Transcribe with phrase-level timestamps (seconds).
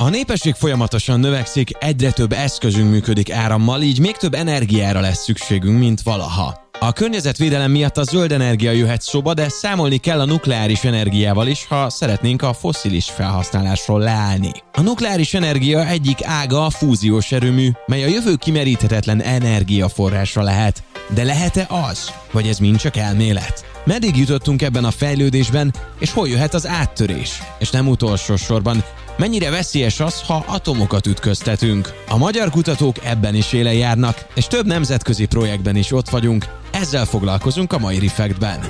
[0.00, 5.78] A népesség folyamatosan növekszik, egyre több eszközünk működik árammal, így még több energiára lesz szükségünk,
[5.78, 6.68] mint valaha.
[6.78, 11.66] A környezetvédelem miatt a zöld energia jöhet szóba, de számolni kell a nukleáris energiával is,
[11.66, 14.50] ha szeretnénk a foszilis felhasználásról leállni.
[14.72, 20.82] A nukleáris energia egyik ága a fúziós erőmű, mely a jövő kimeríthetetlen energiaforrása lehet.
[21.14, 22.12] De lehet-e az?
[22.32, 23.64] Vagy ez mind csak elmélet?
[23.84, 27.42] Meddig jutottunk ebben a fejlődésben, és hol jöhet az áttörés?
[27.58, 28.84] És nem utolsó sorban,
[29.20, 31.92] mennyire veszélyes az, ha atomokat ütköztetünk?
[32.08, 37.04] A magyar kutatók ebben is éle járnak, és több nemzetközi projektben is ott vagyunk, ezzel
[37.04, 38.60] foglalkozunk a mai Refactben.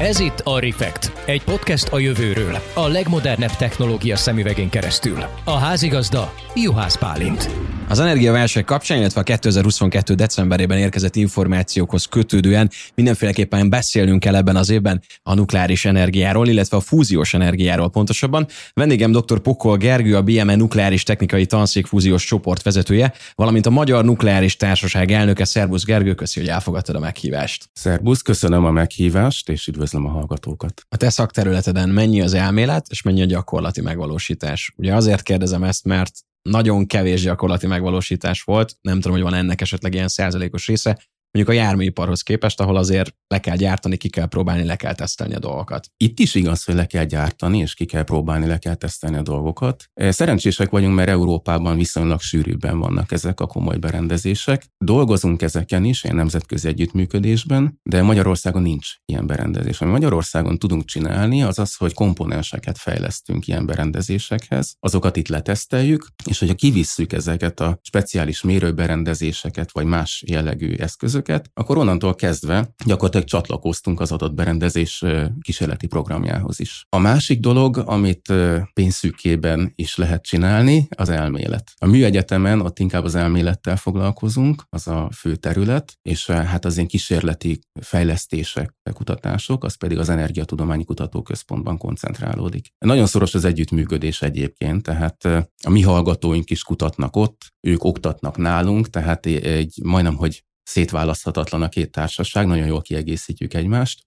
[0.00, 5.24] Ez itt a Refekt, egy podcast a jövőről, a legmodernebb technológia szemüvegén keresztül.
[5.44, 7.50] A házigazda Juhász Pálint.
[7.90, 10.14] Az energiaválság kapcsán, illetve a 2022.
[10.14, 16.80] decemberében érkezett információkhoz kötődően mindenféleképpen beszélnünk kell ebben az évben a nukleáris energiáról, illetve a
[16.80, 18.46] fúziós energiáról pontosabban.
[18.72, 19.38] Vendégem dr.
[19.38, 25.10] Pokol Gergő, a BME Nukleáris Technikai Tanszék fúziós csoport vezetője, valamint a Magyar Nukleáris Társaság
[25.10, 25.44] elnöke.
[25.44, 27.70] Szerbusz Gergő, köszi, hogy elfogadtad a meghívást.
[27.72, 30.82] Szerbusz, köszönöm a meghívást, és üdvözlöm a hallgatókat.
[30.88, 34.72] A te szakterületeden mennyi az elmélet, és mennyi a gyakorlati megvalósítás?
[34.76, 39.60] Ugye azért kérdezem ezt, mert nagyon kevés gyakorlati megvalósítás volt, nem tudom, hogy van ennek
[39.60, 40.98] esetleg ilyen százalékos része,
[41.32, 45.34] mondjuk a járműiparhoz képest, ahol azért le kell gyártani, ki kell próbálni, le kell tesztelni
[45.34, 45.88] a dolgokat.
[45.96, 49.22] Itt is igaz, hogy le kell gyártani, és ki kell próbálni, le kell tesztelni a
[49.22, 49.84] dolgokat.
[49.94, 54.64] Szerencsések vagyunk, mert Európában viszonylag sűrűbben vannak ezek a komoly berendezések.
[54.84, 59.80] Dolgozunk ezeken is, ilyen nemzetközi együttműködésben, de Magyarországon nincs ilyen berendezés.
[59.80, 66.38] Ami Magyarországon tudunk csinálni, az az, hogy komponenseket fejlesztünk ilyen berendezésekhez, azokat itt leteszteljük, és
[66.38, 71.17] hogyha kivisszük ezeket a speciális mérőberendezéseket, vagy más jellegű eszközöket,
[71.54, 75.04] akkor onnantól kezdve gyakorlatilag csatlakoztunk az adatberendezés
[75.40, 76.86] kísérleti programjához is.
[76.88, 78.32] A másik dolog, amit
[78.72, 81.72] pénzszűkében is lehet csinálni, az elmélet.
[81.78, 86.88] A műegyetemen ott inkább az elmélettel foglalkozunk, az a fő terület, és hát az ilyen
[86.88, 92.66] kísérleti fejlesztések, kutatások, az pedig az Energiatudományi Kutatóközpontban koncentrálódik.
[92.78, 95.24] Nagyon szoros az együttműködés egyébként, tehát
[95.64, 101.68] a mi hallgatóink is kutatnak ott, ők oktatnak nálunk, tehát egy majdnem, hogy szétválaszthatatlan a
[101.68, 104.06] két társaság, nagyon jól kiegészítjük egymást.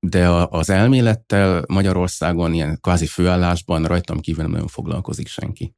[0.00, 5.74] De az elmélettel Magyarországon ilyen kvázi főállásban rajtam kívül nem nagyon foglalkozik senki.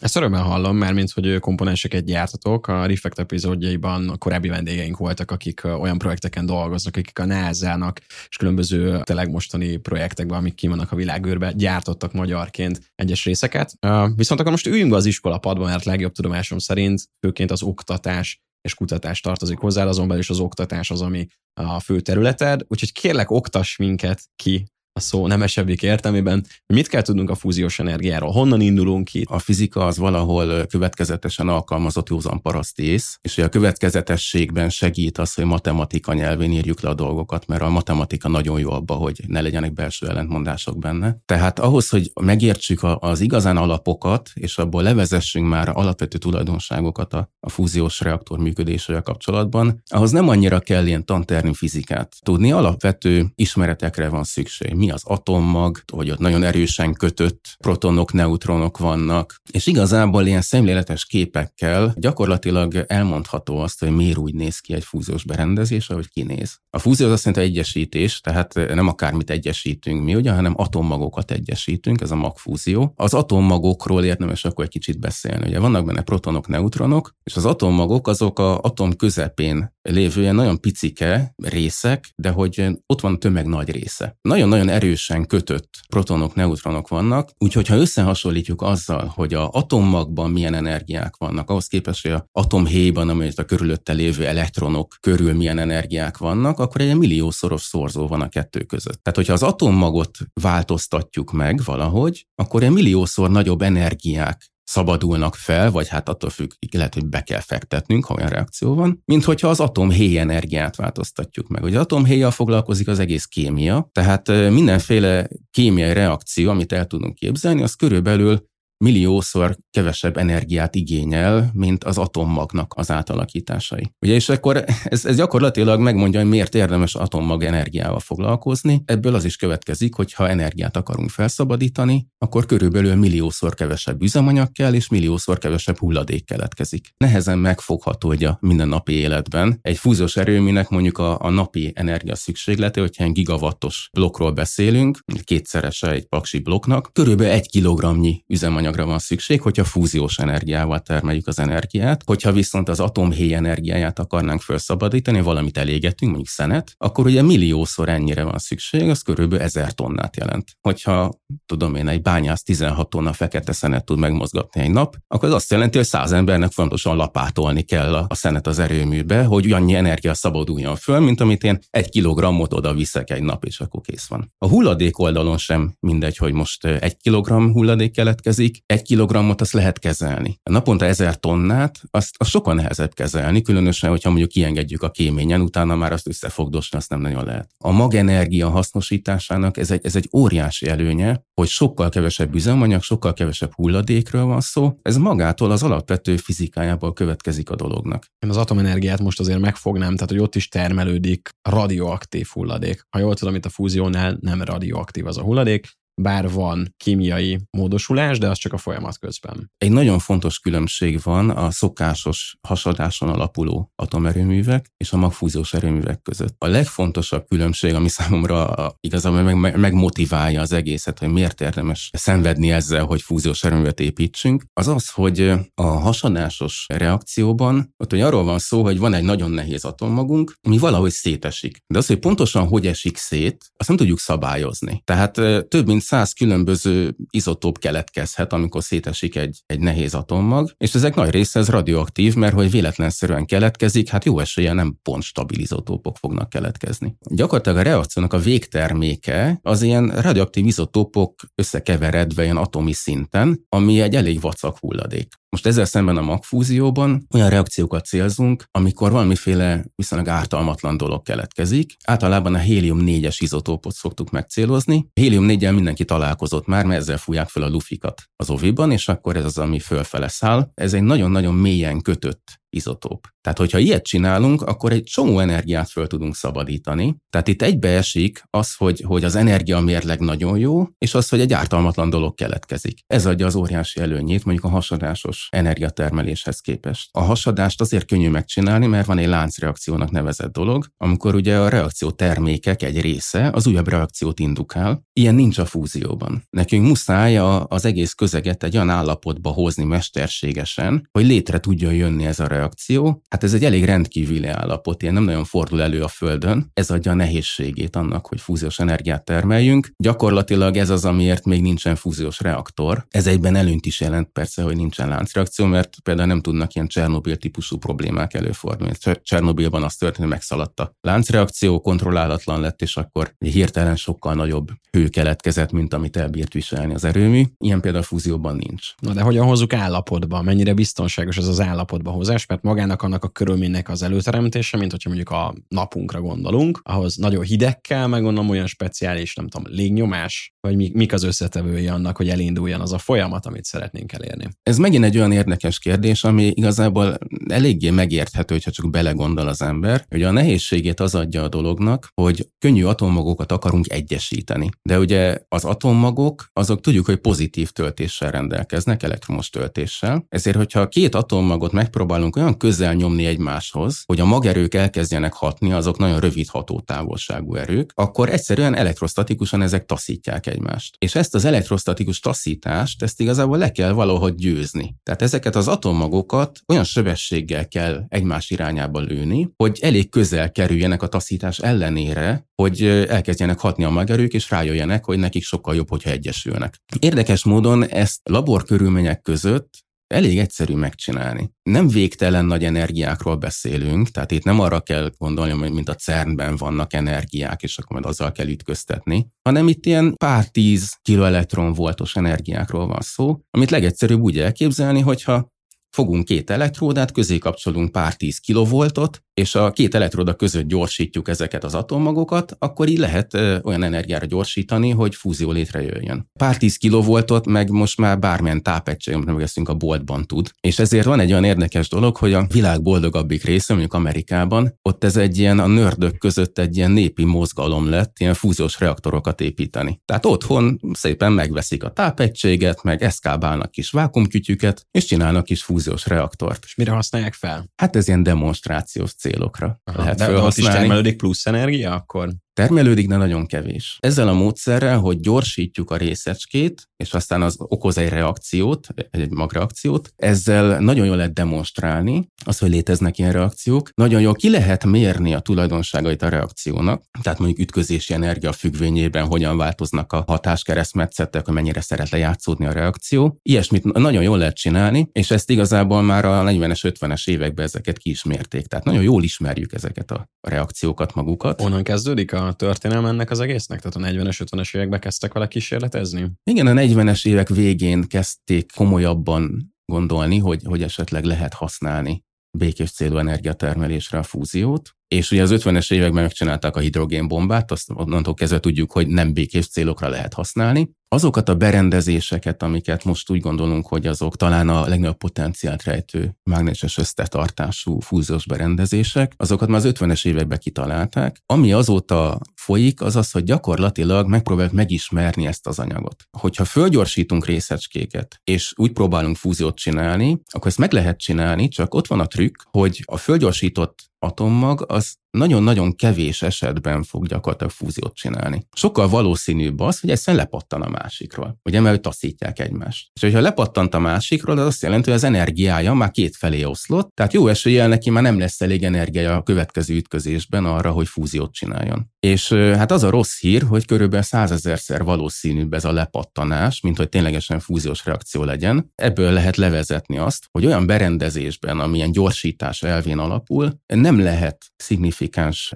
[0.00, 5.30] Ezt örömmel hallom, mert mint hogy komponenseket gyártatok, a Reflect epizódjaiban a korábbi vendégeink voltak,
[5.30, 10.96] akik olyan projekteken dolgoznak, akik a NASA-nak és különböző tényleg mostani projektekben, amik kivannak a
[10.96, 13.72] világőrbe, gyártottak magyarként egyes részeket.
[14.14, 19.20] Viszont akkor most üljünk az iskolapadban, mert legjobb tudomásom szerint főként az oktatás és kutatás
[19.20, 21.26] tartozik hozzá, azon belül is az oktatás az, ami
[21.60, 26.46] a fő területed, úgyhogy kérlek oktass minket ki a szó nemesebbik értelmében.
[26.66, 28.30] Mit kell tudnunk a fúziós energiáról?
[28.30, 29.26] Honnan indulunk ki?
[29.28, 35.44] A fizika az valahol következetesen alkalmazott józan paraszti ész, és a következetességben segít az, hogy
[35.44, 39.72] matematika nyelvén írjuk le a dolgokat, mert a matematika nagyon jó abba, hogy ne legyenek
[39.72, 41.16] belső ellentmondások benne.
[41.24, 48.00] Tehát ahhoz, hogy megértsük az igazán alapokat, és abból levezessünk már alapvető tulajdonságokat a, fúziós
[48.00, 54.74] reaktor működésével kapcsolatban, ahhoz nem annyira kell ilyen tantermi fizikát tudni, alapvető ismeretekre van szükség
[54.80, 61.04] mi az atommag, hogy ott nagyon erősen kötött protonok, neutronok vannak, és igazából ilyen szemléletes
[61.04, 66.58] képekkel gyakorlatilag elmondható azt, hogy miért úgy néz ki egy fúziós berendezés, ahogy kinéz.
[66.70, 72.00] A fúzió az azt jelenti egyesítés, tehát nem akármit egyesítünk mi, ugye, hanem atommagokat egyesítünk,
[72.00, 72.92] ez a magfúzió.
[72.96, 75.46] Az atommagokról érdemes akkor egy kicsit beszélni.
[75.46, 80.60] Ugye vannak benne protonok, neutronok, és az atommagok azok a atom közepén lévő ilyen nagyon
[80.60, 84.16] picike részek, de hogy ott van a tömeg nagy része.
[84.20, 91.16] Nagyon-nagyon erősen kötött protonok, neutronok vannak, úgyhogy ha összehasonlítjuk azzal, hogy a atommagban milyen energiák
[91.16, 96.58] vannak, ahhoz képest, hogy a atomhéjban, amelyet a körülötte lévő elektronok körül milyen energiák vannak,
[96.58, 99.02] akkor egy milliószoros szorzó van a kettő között.
[99.02, 105.88] Tehát, hogyha az atommagot változtatjuk meg valahogy, akkor egy milliószor nagyobb energiák szabadulnak fel, vagy
[105.88, 109.60] hát attól függ, lehet, hogy be kell fektetnünk, ha olyan reakció van, mint hogyha az
[109.60, 111.62] atomhéj energiát változtatjuk meg.
[111.62, 117.74] Ugye atomhéjjal foglalkozik az egész kémia, tehát mindenféle kémiai reakció, amit el tudunk képzelni, az
[117.74, 118.48] körülbelül
[118.84, 123.92] milliószor kevesebb energiát igényel, mint az atommagnak az átalakításai.
[124.00, 128.82] Ugye, és akkor ez, ez gyakorlatilag megmondja, hogy miért érdemes atommag energiával foglalkozni.
[128.84, 134.74] Ebből az is következik, hogy ha energiát akarunk felszabadítani, akkor körülbelül milliószor kevesebb üzemanyag kell,
[134.74, 136.94] és milliószor kevesebb hulladék keletkezik.
[136.96, 142.80] Nehezen megfogható, hogy a mindennapi életben egy fúziós erőműnek mondjuk a, a napi energia szükséglete,
[142.80, 148.24] hogyha egy gigawattos blokkról beszélünk, kétszerese egy paksi blokknak, körülbelül egy kilogramnyi
[148.70, 152.02] üzemanyagra van szükség, hogyha fúziós energiával termeljük az energiát.
[152.06, 158.24] Hogyha viszont az atomhéj energiáját akarnánk felszabadítani, valamit elégetünk, mondjuk szenet, akkor ugye milliószor ennyire
[158.24, 160.48] van szükség, az körülbelül ezer tonnát jelent.
[160.60, 161.10] Hogyha
[161.46, 165.50] tudom én, egy bányász 16 tonna fekete szenet tud megmozgatni egy nap, akkor az azt
[165.50, 170.76] jelenti, hogy száz embernek fontosan lapátolni kell a szenet az erőműbe, hogy annyi energia szabaduljon
[170.76, 174.32] föl, mint amit én egy kilogrammot oda viszek egy nap, és akkor kész van.
[174.38, 179.78] A hulladék oldalon sem mindegy, hogy most egy kilogramm hulladék keletkezik, egy kilogrammot azt lehet
[179.78, 180.38] kezelni.
[180.42, 185.40] A naponta ezer tonnát, azt, azt sokkal nehezebb kezelni, különösen, hogyha mondjuk kiengedjük a kéményen,
[185.40, 187.50] utána már azt összefogdosni, azt nem nagyon lehet.
[187.58, 193.52] A magenergia hasznosításának ez egy, ez egy óriási előnye, hogy sokkal kevesebb üzemanyag, sokkal kevesebb
[193.54, 194.78] hulladékről van szó.
[194.82, 198.06] Ez magától az alapvető fizikájából következik a dolognak.
[198.18, 202.86] Én az atomenergiát most azért megfognám, tehát hogy ott is termelődik radioaktív hulladék.
[202.90, 208.18] Ha jól tudom, itt a fúziónál nem radioaktív az a hulladék, bár van kémiai módosulás,
[208.18, 209.50] de az csak a folyamat közben.
[209.58, 216.34] Egy nagyon fontos különbség van a szokásos hasadáson alapuló atomerőművek és a magfúziós erőművek között.
[216.38, 222.84] A legfontosabb különbség, ami számomra igazából meg, megmotiválja az egészet, hogy miért érdemes szenvedni ezzel,
[222.84, 228.62] hogy fúziós erőművet építsünk, az az, hogy a hasadásos reakcióban ott hogy arról van szó,
[228.62, 231.58] hogy van egy nagyon nehéz atommagunk, ami valahogy szétesik.
[231.66, 234.82] De az, hogy pontosan hogy esik szét, azt nem tudjuk szabályozni.
[234.84, 235.12] Tehát
[235.48, 241.10] több mint száz különböző izotóp keletkezhet, amikor szétesik egy, egy nehéz atommag, és ezek nagy
[241.10, 246.28] része ez radioaktív, mert hogy véletlenszerűen keletkezik, hát jó esélye nem pont stabil izotópok fognak
[246.28, 246.96] keletkezni.
[247.10, 253.94] Gyakorlatilag a reakciónak a végterméke az ilyen radioaktív izotópok összekeveredve ilyen atomi szinten, ami egy
[253.94, 255.19] elég vacak hulladék.
[255.30, 261.76] Most ezzel szemben a magfúzióban olyan reakciókat célzunk, amikor valamiféle viszonylag ártalmatlan dolog keletkezik.
[261.84, 264.90] Általában a hélium-4-es izotópot szoktuk megcélozni.
[264.92, 269.24] Hélium-4-el mindenki találkozott már, mert ezzel fújják fel a lufikat az oviban, és akkor ez
[269.24, 270.50] az, ami fölfele száll.
[270.54, 273.06] Ez egy nagyon-nagyon mélyen kötött izotóp.
[273.20, 276.96] Tehát, hogyha ilyet csinálunk, akkor egy csomó energiát föl tudunk szabadítani.
[277.10, 281.32] Tehát itt egybeesik az, hogy, hogy az energia mérleg nagyon jó, és az, hogy egy
[281.32, 282.78] ártalmatlan dolog keletkezik.
[282.86, 286.88] Ez adja az óriási előnyét mondjuk a hasadásos energiatermeléshez képest.
[286.92, 291.90] A hasadást azért könnyű megcsinálni, mert van egy láncreakciónak nevezett dolog, amikor ugye a reakció
[291.90, 294.82] termékek egy része az újabb reakciót indukál.
[294.92, 296.22] Ilyen nincs a fúzióban.
[296.30, 302.06] Nekünk muszáj a, az egész közeget egy olyan állapotba hozni mesterségesen, hogy létre tudjon jönni
[302.06, 305.82] ez a reakció reakció, hát ez egy elég rendkívüli állapot, ilyen nem nagyon fordul elő
[305.82, 306.50] a Földön.
[306.54, 309.70] Ez adja a nehézségét annak, hogy fúziós energiát termeljünk.
[309.76, 312.86] Gyakorlatilag ez az, amiért még nincsen fúziós reaktor.
[312.90, 317.16] Ez egyben előnyt is jelent persze, hogy nincsen láncreakció, mert például nem tudnak ilyen Csernobil
[317.16, 318.72] típusú problémák előfordulni.
[319.02, 324.88] Csernobilban az történt, hogy megszaladt a láncreakció, kontrollálatlan lett, és akkor hirtelen sokkal nagyobb hő
[324.88, 327.24] keletkezett, mint amit elbírt viselni az erőmű.
[327.38, 328.66] Ilyen például a fúzióban nincs.
[328.78, 330.22] Na de hogyan hozzuk állapotba?
[330.22, 332.26] Mennyire biztonságos ez az állapotba hozás?
[332.30, 337.24] Mert magának annak a körülménynek az előteremtése, mint hogyha mondjuk a napunkra gondolunk, ahhoz nagyon
[337.24, 342.08] hideg kell, meg gondolom olyan speciális, nem tudom, légnyomás, vagy mik az összetevői annak, hogy
[342.08, 344.28] elinduljon az a folyamat, amit szeretnénk elérni.
[344.42, 349.84] Ez megint egy olyan érdekes kérdés, ami igazából eléggé megérthető, hogyha csak belegondol az ember,
[349.88, 354.50] hogy a nehézségét az adja a dolognak, hogy könnyű atommagokat akarunk egyesíteni.
[354.62, 360.04] De ugye az atommagok, azok tudjuk, hogy pozitív töltéssel rendelkeznek, elektromos töltéssel.
[360.08, 365.78] Ezért, hogyha két atommagot megpróbálunk olyan közel nyomni egymáshoz, hogy a magerők elkezdjenek hatni, azok
[365.78, 370.76] nagyon rövid hatótávolságú erők, akkor egyszerűen elektrostatikusan ezek taszítják egymást.
[370.78, 374.74] És ezt az elektrostatikus taszítást, ezt igazából le kell valahogy győzni.
[374.82, 380.86] Tehát ezeket az atommagokat olyan sebességgel kell egymás irányába lőni, hogy elég közel kerüljenek a
[380.86, 386.54] taszítás ellenére, hogy elkezdjenek hatni a magerők, és rájöjjenek, hogy nekik sokkal jobb, hogyha egyesülnek.
[386.78, 391.30] Érdekes módon ezt laborkörülmények között elég egyszerű megcsinálni.
[391.42, 396.36] Nem végtelen nagy energiákról beszélünk, tehát itt nem arra kell gondolni, hogy mint a CERN-ben
[396.36, 401.96] vannak energiák, és akkor majd azzal kell ütköztetni, hanem itt ilyen pár tíz kiloelektron voltos
[401.96, 405.28] energiákról van szó, amit legegyszerűbb úgy elképzelni, hogyha
[405.70, 411.44] fogunk két elektródát, közé kapcsolunk pár tíz kilovoltot, és a két elektroda között gyorsítjuk ezeket
[411.44, 416.08] az atommagokat, akkor így lehet olyan energiára gyorsítani, hogy fúzió létrejöjjön.
[416.18, 418.42] Pár tíz kilovoltot meg most már bármilyen
[418.86, 420.30] amit megveszünk a boltban tud.
[420.40, 424.84] És ezért van egy olyan érdekes dolog, hogy a világ boldogabbik része, mondjuk Amerikában, ott
[424.84, 429.80] ez egy ilyen a nördök között egy ilyen népi mozgalom lett, ilyen fúziós reaktorokat építeni.
[429.84, 436.44] Tehát otthon szépen megveszik a tápegységet, meg eszkábálnak kis vákumkütyüket, és csinálnak kis fúziós reaktort.
[436.44, 437.50] És mire használják fel?
[437.56, 442.08] Hát ez ilyen demonstrációs célokra Aha, lehet de, de ott is termelődik plusz energia, akkor?
[442.32, 443.76] Termelődik, de nagyon kevés.
[443.80, 449.92] Ezzel a módszerrel, hogy gyorsítjuk a részecskét, és aztán az okoz egy reakciót, egy magreakciót,
[449.96, 453.70] ezzel nagyon jól lehet demonstrálni az, hogy léteznek ilyen reakciók.
[453.74, 459.36] Nagyon jól ki lehet mérni a tulajdonságait a reakciónak, tehát mondjuk ütközési energia függvényében hogyan
[459.36, 463.18] változnak a hatáskeresztmetszetek, hogy mennyire szeret lejátszódni a reakció.
[463.22, 467.90] Ilyesmit nagyon jól lehet csinálni, és ezt igazából már a 40-es, 50-es években ezeket ki
[467.90, 468.46] is mérték.
[468.46, 471.40] Tehát nagyon jól ismerjük ezeket a reakciókat magukat.
[471.40, 473.60] Onnan kezdődik a történelme ennek az egésznek?
[473.60, 476.10] Tehát a 40-es, 50-es években kezdtek vele kísérletezni?
[476.30, 482.04] Igen, a 40-es évek végén kezdték komolyabban gondolni, hogy, hogy esetleg lehet használni
[482.38, 484.74] békés célú energiatermelésre a fúziót.
[484.94, 489.48] És ugye az 50-es években megcsinálták a hidrogénbombát, azt onnantól kezdve tudjuk, hogy nem békés
[489.48, 490.70] célokra lehet használni.
[490.88, 496.78] Azokat a berendezéseket, amiket most úgy gondolunk, hogy azok talán a legnagyobb potenciált rejtő mágneses
[496.78, 501.22] összetartású fúziós berendezések, azokat már az 50-es években kitalálták.
[501.26, 506.04] Ami azóta folyik, az az, hogy gyakorlatilag megpróbáljuk megismerni ezt az anyagot.
[506.18, 511.86] Hogyha fölgyorsítunk részecskéket, és úgy próbálunk fúziót csinálni, akkor ezt meg lehet csinálni, csak ott
[511.86, 518.46] van a trükk, hogy a fölgyorsított atommag az nagyon-nagyon kevés esetben fog gyakorlatilag fúziót csinálni.
[518.52, 521.38] Sokkal valószínűbb az, hogy egyszerűen lepattan a másikról.
[521.44, 522.90] Ugye, mert taszítják egymást.
[522.94, 526.90] És hogyha lepattant a másikról, az azt jelenti, hogy az energiája már két felé oszlott,
[526.94, 531.32] tehát jó eséllyel neki már nem lesz elég energiája a következő ütközésben arra, hogy fúziót
[531.32, 531.90] csináljon.
[532.00, 536.88] És hát az a rossz hír, hogy körülbelül százezerszer valószínűbb ez a lepattanás, mint hogy
[536.88, 538.70] ténylegesen fúziós reakció legyen.
[538.74, 544.99] Ebből lehet levezetni azt, hogy olyan berendezésben, amilyen gyorsítás elvén alapul, nem lehet szignifikáns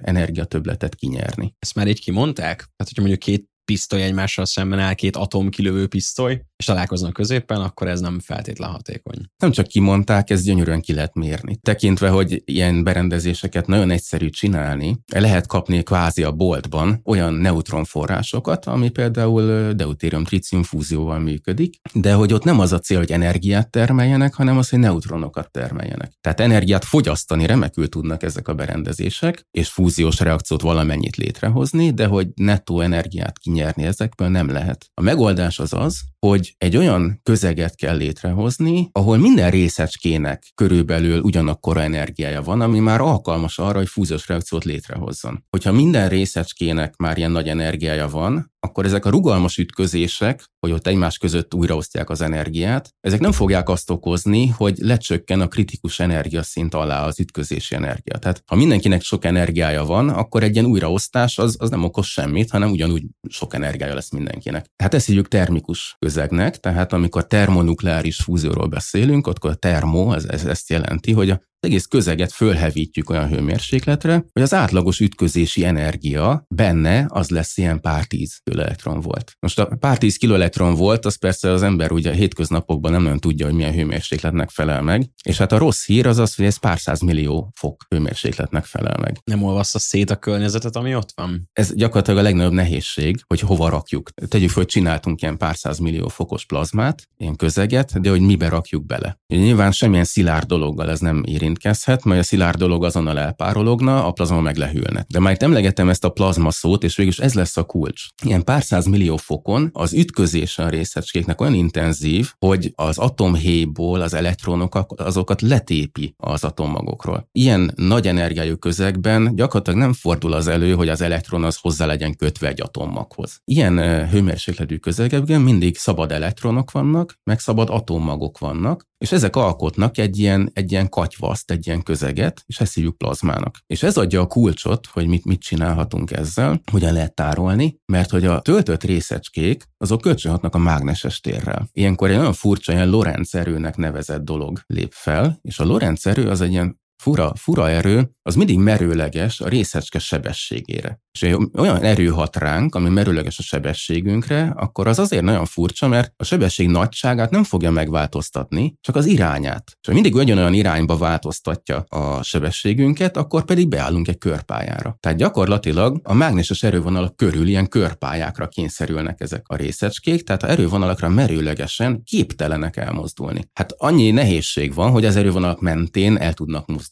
[0.01, 1.55] energiatöbletet kinyerni.
[1.59, 2.59] Ezt már így kimondták?
[2.59, 7.87] Hát, hogyha mondjuk két pisztoly egymással szemben áll, két atomkilövő pisztoly, és találkoznak középen, akkor
[7.87, 9.17] ez nem feltétlen hatékony.
[9.37, 11.57] Nem csak kimondták, ez gyönyörűen ki lehet mérni.
[11.61, 18.89] Tekintve, hogy ilyen berendezéseket nagyon egyszerű csinálni, lehet kapni kvázi a boltban olyan neutronforrásokat, ami
[18.89, 24.57] például deutérium-tritium fúzióval működik, de hogy ott nem az a cél, hogy energiát termeljenek, hanem
[24.57, 26.11] az, hogy neutronokat termeljenek.
[26.21, 32.27] Tehát energiát fogyasztani remekül tudnak ezek a berendezések, és fúziós reakciót valamennyit létrehozni, de hogy
[32.35, 34.89] nettó energiát kinyerni ezekből nem lehet.
[34.93, 41.81] A megoldás az az, hogy egy olyan közeget kell létrehozni, ahol minden részecskének körülbelül ugyanakkora
[41.81, 45.43] energiája van, ami már alkalmas arra, hogy fúziós reakciót létrehozzon.
[45.49, 50.87] Hogyha minden részecskének már ilyen nagy energiája van, akkor ezek a rugalmas ütközések, hogy ott
[50.87, 56.73] egymás között újraosztják az energiát, ezek nem fogják azt okozni, hogy lecsökken a kritikus energiaszint
[56.73, 58.17] alá az ütközési energia.
[58.17, 62.49] Tehát ha mindenkinek sok energiája van, akkor egy ilyen újraosztás az, az nem okoz semmit,
[62.49, 64.65] hanem ugyanúgy sok energiája lesz mindenkinek.
[64.75, 70.45] Tehát ezt hívjuk termikus közegnek, tehát amikor termonukleáris fúzióról beszélünk, akkor a termo, ez, ez
[70.45, 77.05] ezt jelenti, hogy a egész közeget fölhevítjük olyan hőmérsékletre, hogy az átlagos ütközési energia benne
[77.09, 79.31] az lesz ilyen pár tíz kiloelektron volt.
[79.39, 83.19] Most a pár tíz kiloelektron volt, az persze az ember ugye a hétköznapokban nem nagyon
[83.19, 86.57] tudja, hogy milyen hőmérsékletnek felel meg, és hát a rossz hír az az, hogy ez
[86.57, 89.17] pár száz millió fok hőmérsékletnek felel meg.
[89.23, 91.49] Nem olvaszta szét a környezetet, ami ott van?
[91.53, 94.09] Ez gyakorlatilag a legnagyobb nehézség, hogy hova rakjuk.
[94.27, 98.49] Tegyük fel, hogy csináltunk ilyen pár száz millió fokos plazmát, ilyen közeget, de hogy mibe
[98.49, 99.19] rakjuk bele.
[99.27, 101.23] Nyilván semmilyen szilárd dologgal ez nem
[101.55, 105.05] érintkezhet, mert a szilárd dolog azonnal elpárologna, a plazma meg lehűlne.
[105.07, 108.03] De már itt emlegetem ezt a plazma szót, és végül ez lesz a kulcs.
[108.23, 114.13] Ilyen pár száz millió fokon az ütközés a részecskéknek olyan intenzív, hogy az atomhéjból az
[114.13, 117.27] elektronok azokat letépi az atommagokról.
[117.31, 122.15] Ilyen nagy energiájú közegben gyakorlatilag nem fordul az elő, hogy az elektron az hozzá legyen
[122.15, 123.41] kötve egy atommaghoz.
[123.45, 130.19] Ilyen hőmérsékletű közegekben mindig szabad elektronok vannak, meg szabad atommagok vannak, és ezek alkotnak egy
[130.19, 133.59] ilyen, egy ilyen katyvaszt, egy ilyen közeget, és ezt hívjuk plazmának.
[133.67, 138.25] És ez adja a kulcsot, hogy mit, mit csinálhatunk ezzel, hogyan lehet tárolni, mert hogy
[138.25, 141.69] a töltött részecskék, azok kölcsönhatnak a mágneses térrel.
[141.71, 146.29] Ilyenkor egy nagyon furcsa, ilyen Lorentz erőnek nevezett dolog lép fel, és a Lorentz erő
[146.29, 150.99] az egy ilyen fura, fura erő, az mindig merőleges a részecske sebességére.
[151.11, 156.13] És olyan erő hat ránk, ami merőleges a sebességünkre, akkor az azért nagyon furcsa, mert
[156.17, 159.71] a sebesség nagyságát nem fogja megváltoztatni, csak az irányát.
[159.81, 164.97] És ha mindig ugyanolyan irányba változtatja a sebességünket, akkor pedig beállunk egy körpályára.
[164.99, 171.09] Tehát gyakorlatilag a mágneses erővonalak körül ilyen körpályákra kényszerülnek ezek a részecskék, tehát a erővonalakra
[171.09, 173.49] merőlegesen képtelenek elmozdulni.
[173.53, 176.83] Hát annyi nehézség van, hogy az erővonalak mentén el tudnak mozdulni,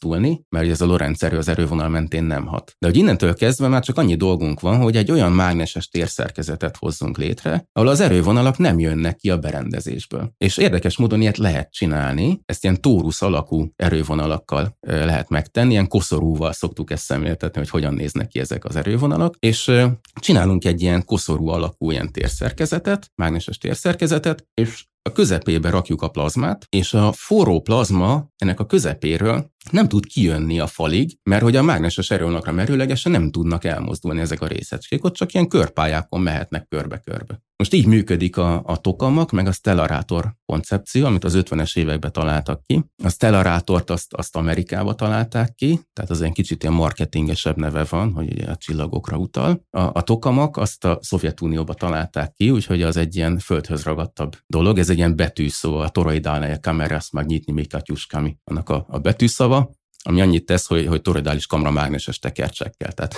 [0.48, 2.76] mert ez a Lorentz erő az erővonal mentén nem hat.
[2.78, 7.18] De hogy innentől kezdve már csak annyi dolgunk van, hogy egy olyan mágneses térszerkezetet hozzunk
[7.18, 10.32] létre, ahol az erővonalak nem jönnek ki a berendezésből.
[10.38, 16.52] És érdekes módon ilyet lehet csinálni, ezt ilyen tórusz alakú erővonalakkal lehet megtenni, ilyen koszorúval
[16.52, 19.70] szoktuk ezt szemléltetni, hogy hogyan néznek ki ezek az erővonalak, és
[20.14, 26.66] csinálunk egy ilyen koszorú alakú ilyen térszerkezetet, mágneses térszerkezetet, és a közepébe rakjuk a plazmát,
[26.68, 31.62] és a forró plazma ennek a közepéről nem tud kijönni a falig, mert hogy a
[31.62, 37.42] mágneses erőnakra merőlegesen nem tudnak elmozdulni ezek a részecskék, ott csak ilyen körpályákon mehetnek körbe-körbe.
[37.56, 42.62] Most így működik a, a tokamak, meg a stellarátor koncepció, amit az 50-es években találtak
[42.66, 42.84] ki.
[43.04, 48.12] A stellarátort azt, azt Amerikába találták ki, tehát az egy kicsit ilyen marketingesebb neve van,
[48.12, 49.64] hogy ugye a csillagokra utal.
[49.70, 54.78] A, a tokamak azt a Szovjetunióba találták ki, úgyhogy az egy ilyen földhöz ragadtabb dolog.
[54.78, 59.70] Ez egy ilyen betűszó, a toroidálne kameras magnitni mikatyuskami, annak a, a betűszava
[60.06, 62.92] ami annyit tesz, hogy, hogy toroidális kamra mágneses tekercsekkel.
[62.92, 63.16] Tehát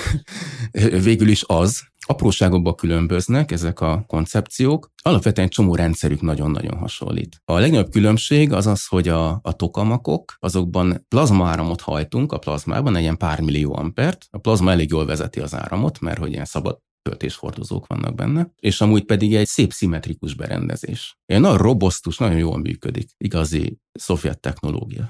[1.08, 7.40] végül is az, apróságokba különböznek ezek a koncepciók, alapvetően csomó rendszerük nagyon-nagyon hasonlít.
[7.44, 13.02] A legnagyobb különbség az az, hogy a, a tokamakok, azokban plazmaáramot hajtunk a plazmában, egy
[13.02, 14.26] ilyen pár millió ampert.
[14.30, 18.80] A plazma elég jól vezeti az áramot, mert hogy ilyen szabad töltéshordozók vannak benne, és
[18.80, 21.18] amúgy pedig egy szép szimmetrikus berendezés.
[21.26, 23.10] Ilyen nagyon robosztus, nagyon jól működik.
[23.16, 25.08] Igazi szovjet technológia.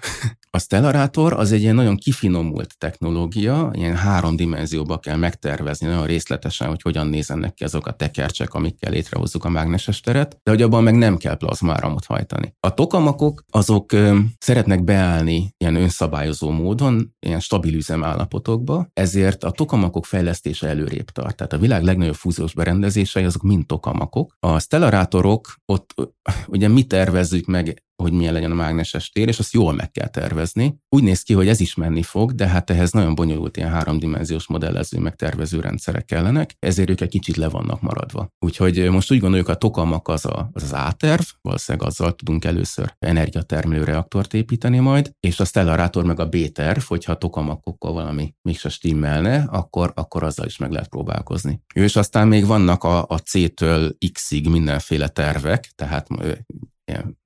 [0.51, 6.69] A Stellarátor az egy ilyen nagyon kifinomult technológia, ilyen három dimenzióba kell megtervezni nagyon részletesen,
[6.69, 10.83] hogy hogyan nézzenek ki azok a tekercsek, amikkel létrehozzuk a mágneses teret, de hogy abban
[10.83, 12.55] meg nem kell plazmáramot hajtani.
[12.61, 20.07] A tokamakok azok ö, szeretnek beállni ilyen önszabályozó módon, ilyen stabil üzemállapotokba, ezért a tokamakok
[20.07, 21.37] fejlesztése előrébb tart.
[21.37, 24.37] Tehát a világ legnagyobb fúziós berendezései azok mind tokamakok.
[24.41, 25.95] A stellarátorok ott
[26.47, 30.09] ugye mi tervezzük meg hogy milyen legyen a mágneses tér, és azt jól meg kell
[30.09, 30.79] tervezni.
[30.89, 34.49] Úgy néz ki, hogy ez is menni fog, de hát ehhez nagyon bonyolult ilyen háromdimenziós
[34.49, 38.29] modellező, meg tervező rendszerek kellenek, ezért ők egy kicsit le vannak maradva.
[38.39, 42.95] Úgyhogy most úgy gondoljuk, a tokamak az a, az, az A-terv, valószínűleg azzal tudunk először
[42.99, 48.69] energiatermelő reaktort építeni majd, és a stellarátor meg a B-terv, hogyha a tokamakokkal valami mégse
[48.69, 51.61] stimmelne, akkor, akkor azzal is meg lehet próbálkozni.
[51.75, 56.07] És aztán még vannak a, a C-től X-ig mindenféle tervek, tehát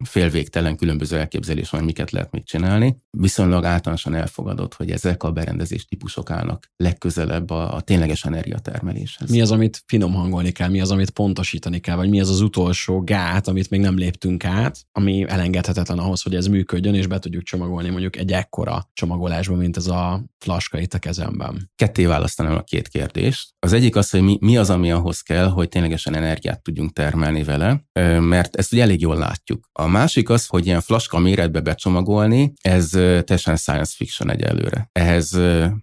[0.04, 2.96] félvégtelen különböző elképzelés van, miket lehet még csinálni.
[3.10, 9.30] Viszonylag általánosan elfogadott, hogy ezek a berendezés típusok állnak legközelebb a, a tényleges energiatermeléshez.
[9.30, 12.40] Mi az, amit finom hangolni kell, mi az, amit pontosítani kell, vagy mi az az
[12.40, 17.18] utolsó gát, amit még nem léptünk át, ami elengedhetetlen ahhoz, hogy ez működjön, és be
[17.18, 21.70] tudjuk csomagolni mondjuk egy ekkora csomagolásba, mint ez a flaska itt a kezemben.
[21.76, 23.48] Ketté választanám a két kérdést.
[23.58, 27.42] Az egyik az, hogy mi, mi az, ami ahhoz kell, hogy ténylegesen energiát tudjunk termelni
[27.42, 27.84] vele,
[28.20, 29.68] mert ezt ugye elég jól látjuk látjuk.
[29.72, 34.88] A másik az, hogy ilyen flaska méretbe becsomagolni, ez teljesen science fiction egyelőre.
[34.92, 35.30] Ehhez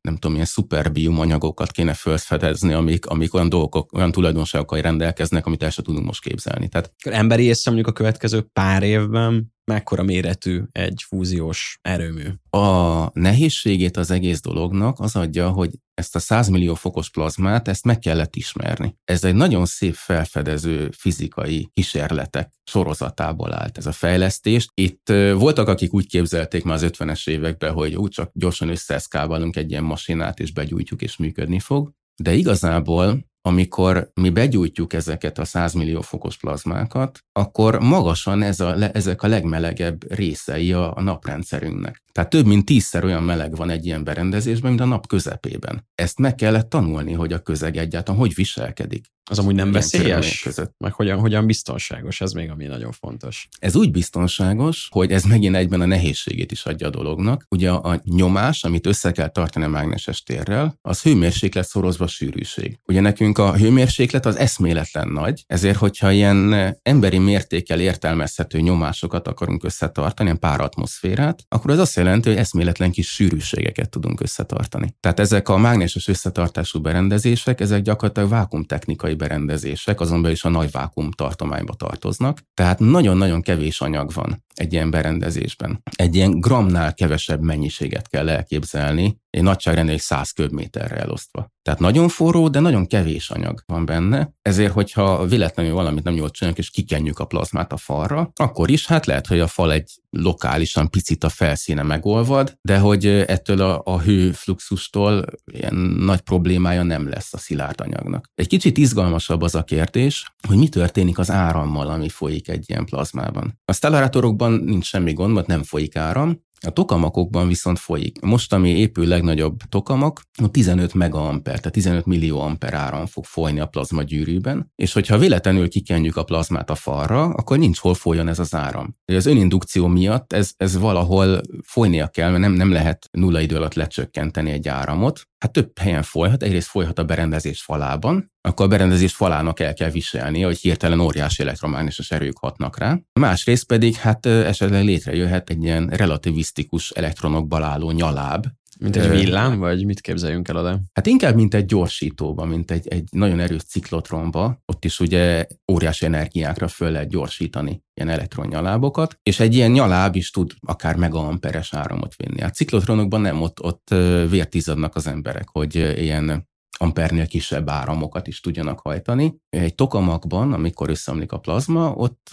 [0.02, 5.64] nem tudom, ilyen szuperbium anyagokat kéne felfedezni, amik, amik olyan dolgok, olyan tulajdonságokkal rendelkeznek, amit
[5.64, 6.68] el sem tudunk most képzelni.
[6.68, 12.26] Tehát, emberi észre mondjuk a következő pár évben mekkora méretű egy fúziós erőmű?
[12.50, 17.86] A nehézségét az egész dolognak az adja, hogy ezt a 100 millió fokos plazmát, ezt
[17.86, 18.96] meg kellett ismerni.
[19.04, 24.68] Ez egy nagyon szép felfedező fizikai kísérletek sorozatából állt ez a fejlesztés.
[24.74, 29.72] Itt voltak, akik úgy képzelték már az 50-es években, hogy úgy csak gyorsan összeeszkábalunk egy
[29.72, 31.92] ilyen masinát, és begyújtjuk, és működni fog.
[32.16, 38.76] De igazából amikor mi begyújtjuk ezeket a 100 millió fokos plazmákat, akkor magasan ez a,
[38.94, 42.04] ezek a legmelegebb részei a, a naprendszerünknek.
[42.18, 45.88] Tehát több mint tízszer olyan meleg van egy ilyen berendezésben, mint a nap közepében.
[45.96, 49.06] Ezt meg kellett tanulni, hogy a közeg egyáltalán hogy viselkedik.
[49.30, 50.42] Az amúgy nem veszélyes?
[50.42, 50.74] Között.
[50.78, 52.22] Meg hogyan, hogyan biztonságos?
[52.22, 53.48] Ez még ami nagyon fontos.
[53.60, 57.46] Ez úgy biztonságos, hogy ez megint egyben a nehézségét is adja a dolognak.
[57.50, 62.80] Ugye a nyomás, amit össze kell tartani a mágneses térrel, az hőmérséklet szorozva sűrűség.
[62.86, 69.64] Ugye nekünk a hőmérséklet az eszméletlen nagy, ezért hogyha ilyen emberi mértékkel értelmezhető nyomásokat akarunk
[69.64, 74.96] összetartani, ilyen pár atmoszférát, akkor az azt jelenti, hogy eszméletlen kis sűrűségeket tudunk összetartani.
[75.00, 80.72] Tehát ezek a mágneses összetartású berendezések, ezek gyakorlatilag vákumtechnikai berendezések, azon belül is a nagy
[80.72, 82.40] vákum tartományba tartoznak.
[82.54, 85.84] Tehát nagyon-nagyon kevés anyag van egy ilyen berendezésben.
[85.96, 91.52] Egy ilyen gramnál kevesebb mennyiséget kell elképzelni egy nagyságrendű 100 köbméterre elosztva.
[91.62, 94.34] Tehát nagyon forró, de nagyon kevés anyag van benne.
[94.42, 98.86] Ezért, hogyha véletlenül valamit nem jól csinálunk, és kikenjük a plazmát a falra, akkor is
[98.86, 103.82] hát lehet, hogy a fal egy lokálisan picit a felszíne megolvad, de hogy ettől a,
[103.86, 108.30] a hőfluxustól ilyen nagy problémája nem lesz a szilárd anyagnak.
[108.36, 112.86] Egy kicsit izgalmasabb az a kérdés, hogy mi történik az árammal, ami folyik egy ilyen
[112.86, 113.60] plazmában.
[113.66, 118.22] A stellárátorokban nincs semmi gond, mert nem folyik áram, a tokamakokban viszont folyik.
[118.22, 123.60] Most, ami épül legnagyobb tokamak, a 15 megaamper, tehát 15 millió amper áram fog folyni
[123.60, 128.28] a plazma gyűrűben, és hogyha véletlenül kikenjük a plazmát a falra, akkor nincs hol folyjon
[128.28, 128.96] ez az áram.
[129.06, 133.74] Az önindukció miatt ez, ez valahol folynia kell, mert nem, nem lehet nulla idő alatt
[133.74, 135.22] lecsökkenteni egy áramot.
[135.40, 139.90] Hát több helyen folyhat, egyrészt folyhat a berendezés falában, akkor a berendezés falának el kell
[139.90, 143.00] viselni, hogy hirtelen óriási elektromágneses erők hatnak rá.
[143.14, 148.46] Másrészt pedig hát esetleg létrejöhet egy ilyen relativisztikus elektronokból álló nyaláb,
[148.80, 150.80] mint egy villám, vagy mit képzeljünk el oda?
[150.94, 154.62] Hát inkább, mint egy gyorsítóba, mint egy, egy nagyon erős ciklotronba.
[154.66, 160.32] Ott is ugye óriási energiákra föl lehet gyorsítani ilyen elektronyalábokat, és egy ilyen nyaláb is
[160.32, 162.42] tud akár megaamperes áramot vinni.
[162.42, 163.90] A ciklotronokban nem, ott, ott
[164.30, 166.48] vértizadnak az emberek, hogy ilyen
[166.80, 169.36] ampernél kisebb áramokat is tudjanak hajtani.
[169.50, 172.30] Egy tokamakban, amikor összeomlik a plazma, ott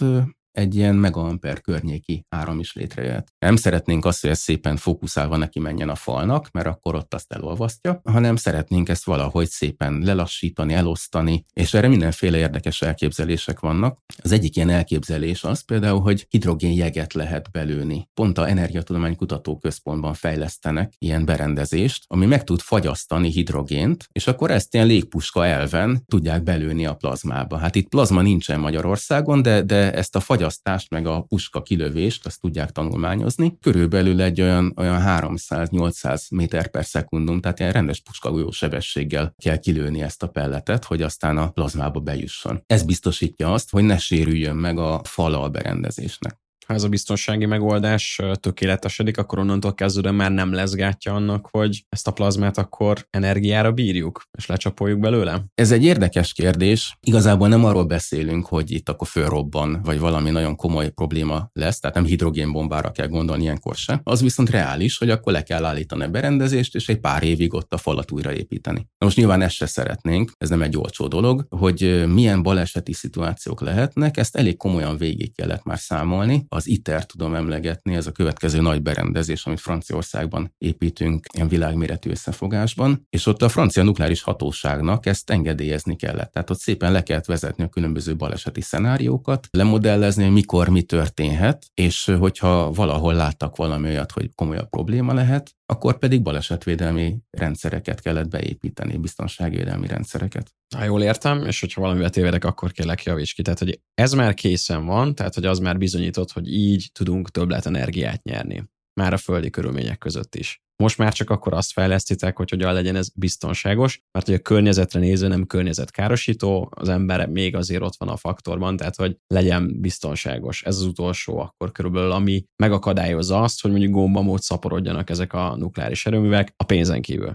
[0.55, 3.27] egy ilyen megaamper környéki áram is létrejött.
[3.39, 7.33] Nem szeretnénk azt, hogy ez szépen fókuszálva neki menjen a falnak, mert akkor ott azt
[7.33, 13.99] elolvasztja, hanem szeretnénk ezt valahogy szépen lelassítani, elosztani, és erre mindenféle érdekes elképzelések vannak.
[14.23, 18.09] Az egyik ilyen elképzelés az például, hogy hidrogénjeget lehet belőni.
[18.13, 24.73] Pont a Energiatudományi Kutatóközpontban fejlesztenek ilyen berendezést, ami meg tud fagyasztani hidrogént, és akkor ezt
[24.73, 27.57] ilyen légpuska elven tudják belőni a plazmába.
[27.57, 32.25] Hát itt plazma nincsen Magyarországon, de, de ezt a fagy fogyasztást, meg a puska kilövést,
[32.25, 33.57] azt tudják tanulmányozni.
[33.61, 40.01] Körülbelül egy olyan, olyan 300-800 méter per szekundum, tehát ilyen rendes puskagójó sebességgel kell kilőni
[40.01, 42.63] ezt a pelletet, hogy aztán a plazmába bejusson.
[42.67, 47.45] Ez biztosítja azt, hogy ne sérüljön meg a fala a berendezésnek ha ez a biztonsági
[47.45, 53.07] megoldás tökéletesedik, akkor onnantól kezdődően már nem lesz gátja annak, hogy ezt a plazmát akkor
[53.09, 55.45] energiára bírjuk, és lecsapoljuk belőle?
[55.55, 56.97] Ez egy érdekes kérdés.
[57.01, 61.95] Igazából nem arról beszélünk, hogy itt akkor fölrobban, vagy valami nagyon komoly probléma lesz, tehát
[61.95, 63.99] nem hidrogénbombára kell gondolni ilyenkor se.
[64.03, 67.73] Az viszont reális, hogy akkor le kell állítani a berendezést, és egy pár évig ott
[67.73, 68.87] a falat újraépíteni.
[68.97, 74.17] Most nyilván ezt se szeretnénk, ez nem egy olcsó dolog, hogy milyen baleseti szituációk lehetnek,
[74.17, 78.81] ezt elég komolyan végig kellett már számolni az ITER tudom emlegetni, ez a következő nagy
[78.81, 85.95] berendezés, amit Franciaországban építünk ilyen világméretű összefogásban, és ott a francia nukleáris hatóságnak ezt engedélyezni
[85.95, 86.31] kellett.
[86.31, 91.65] Tehát ott szépen le kellett vezetni a különböző baleseti szenáriókat, lemodellezni, hogy mikor mi történhet,
[91.73, 98.27] és hogyha valahol láttak valami olyat, hogy komolyabb probléma lehet, akkor pedig balesetvédelmi rendszereket kellett
[98.27, 100.53] beépíteni, biztonságvédelmi rendszereket.
[100.75, 103.41] Ha jól értem, és hogyha valamivel tévedek, akkor kérlek javíts ki.
[103.41, 107.65] Tehát, hogy ez már készen van, tehát, hogy az már bizonyított, hogy így tudunk többlet
[107.65, 108.63] energiát nyerni.
[108.93, 110.64] Már a földi körülmények között is.
[110.83, 114.99] Most már csak akkor azt fejlesztitek, hogy hogyan legyen ez biztonságos, mert hogy a környezetre
[114.99, 120.63] nézve nem környezetkárosító, az ember még azért ott van a faktorban, tehát hogy legyen biztonságos.
[120.63, 126.05] Ez az utolsó akkor körülbelül, ami megakadályozza azt, hogy mondjuk gombamód szaporodjanak ezek a nukleáris
[126.05, 127.33] erőművek a pénzen kívül.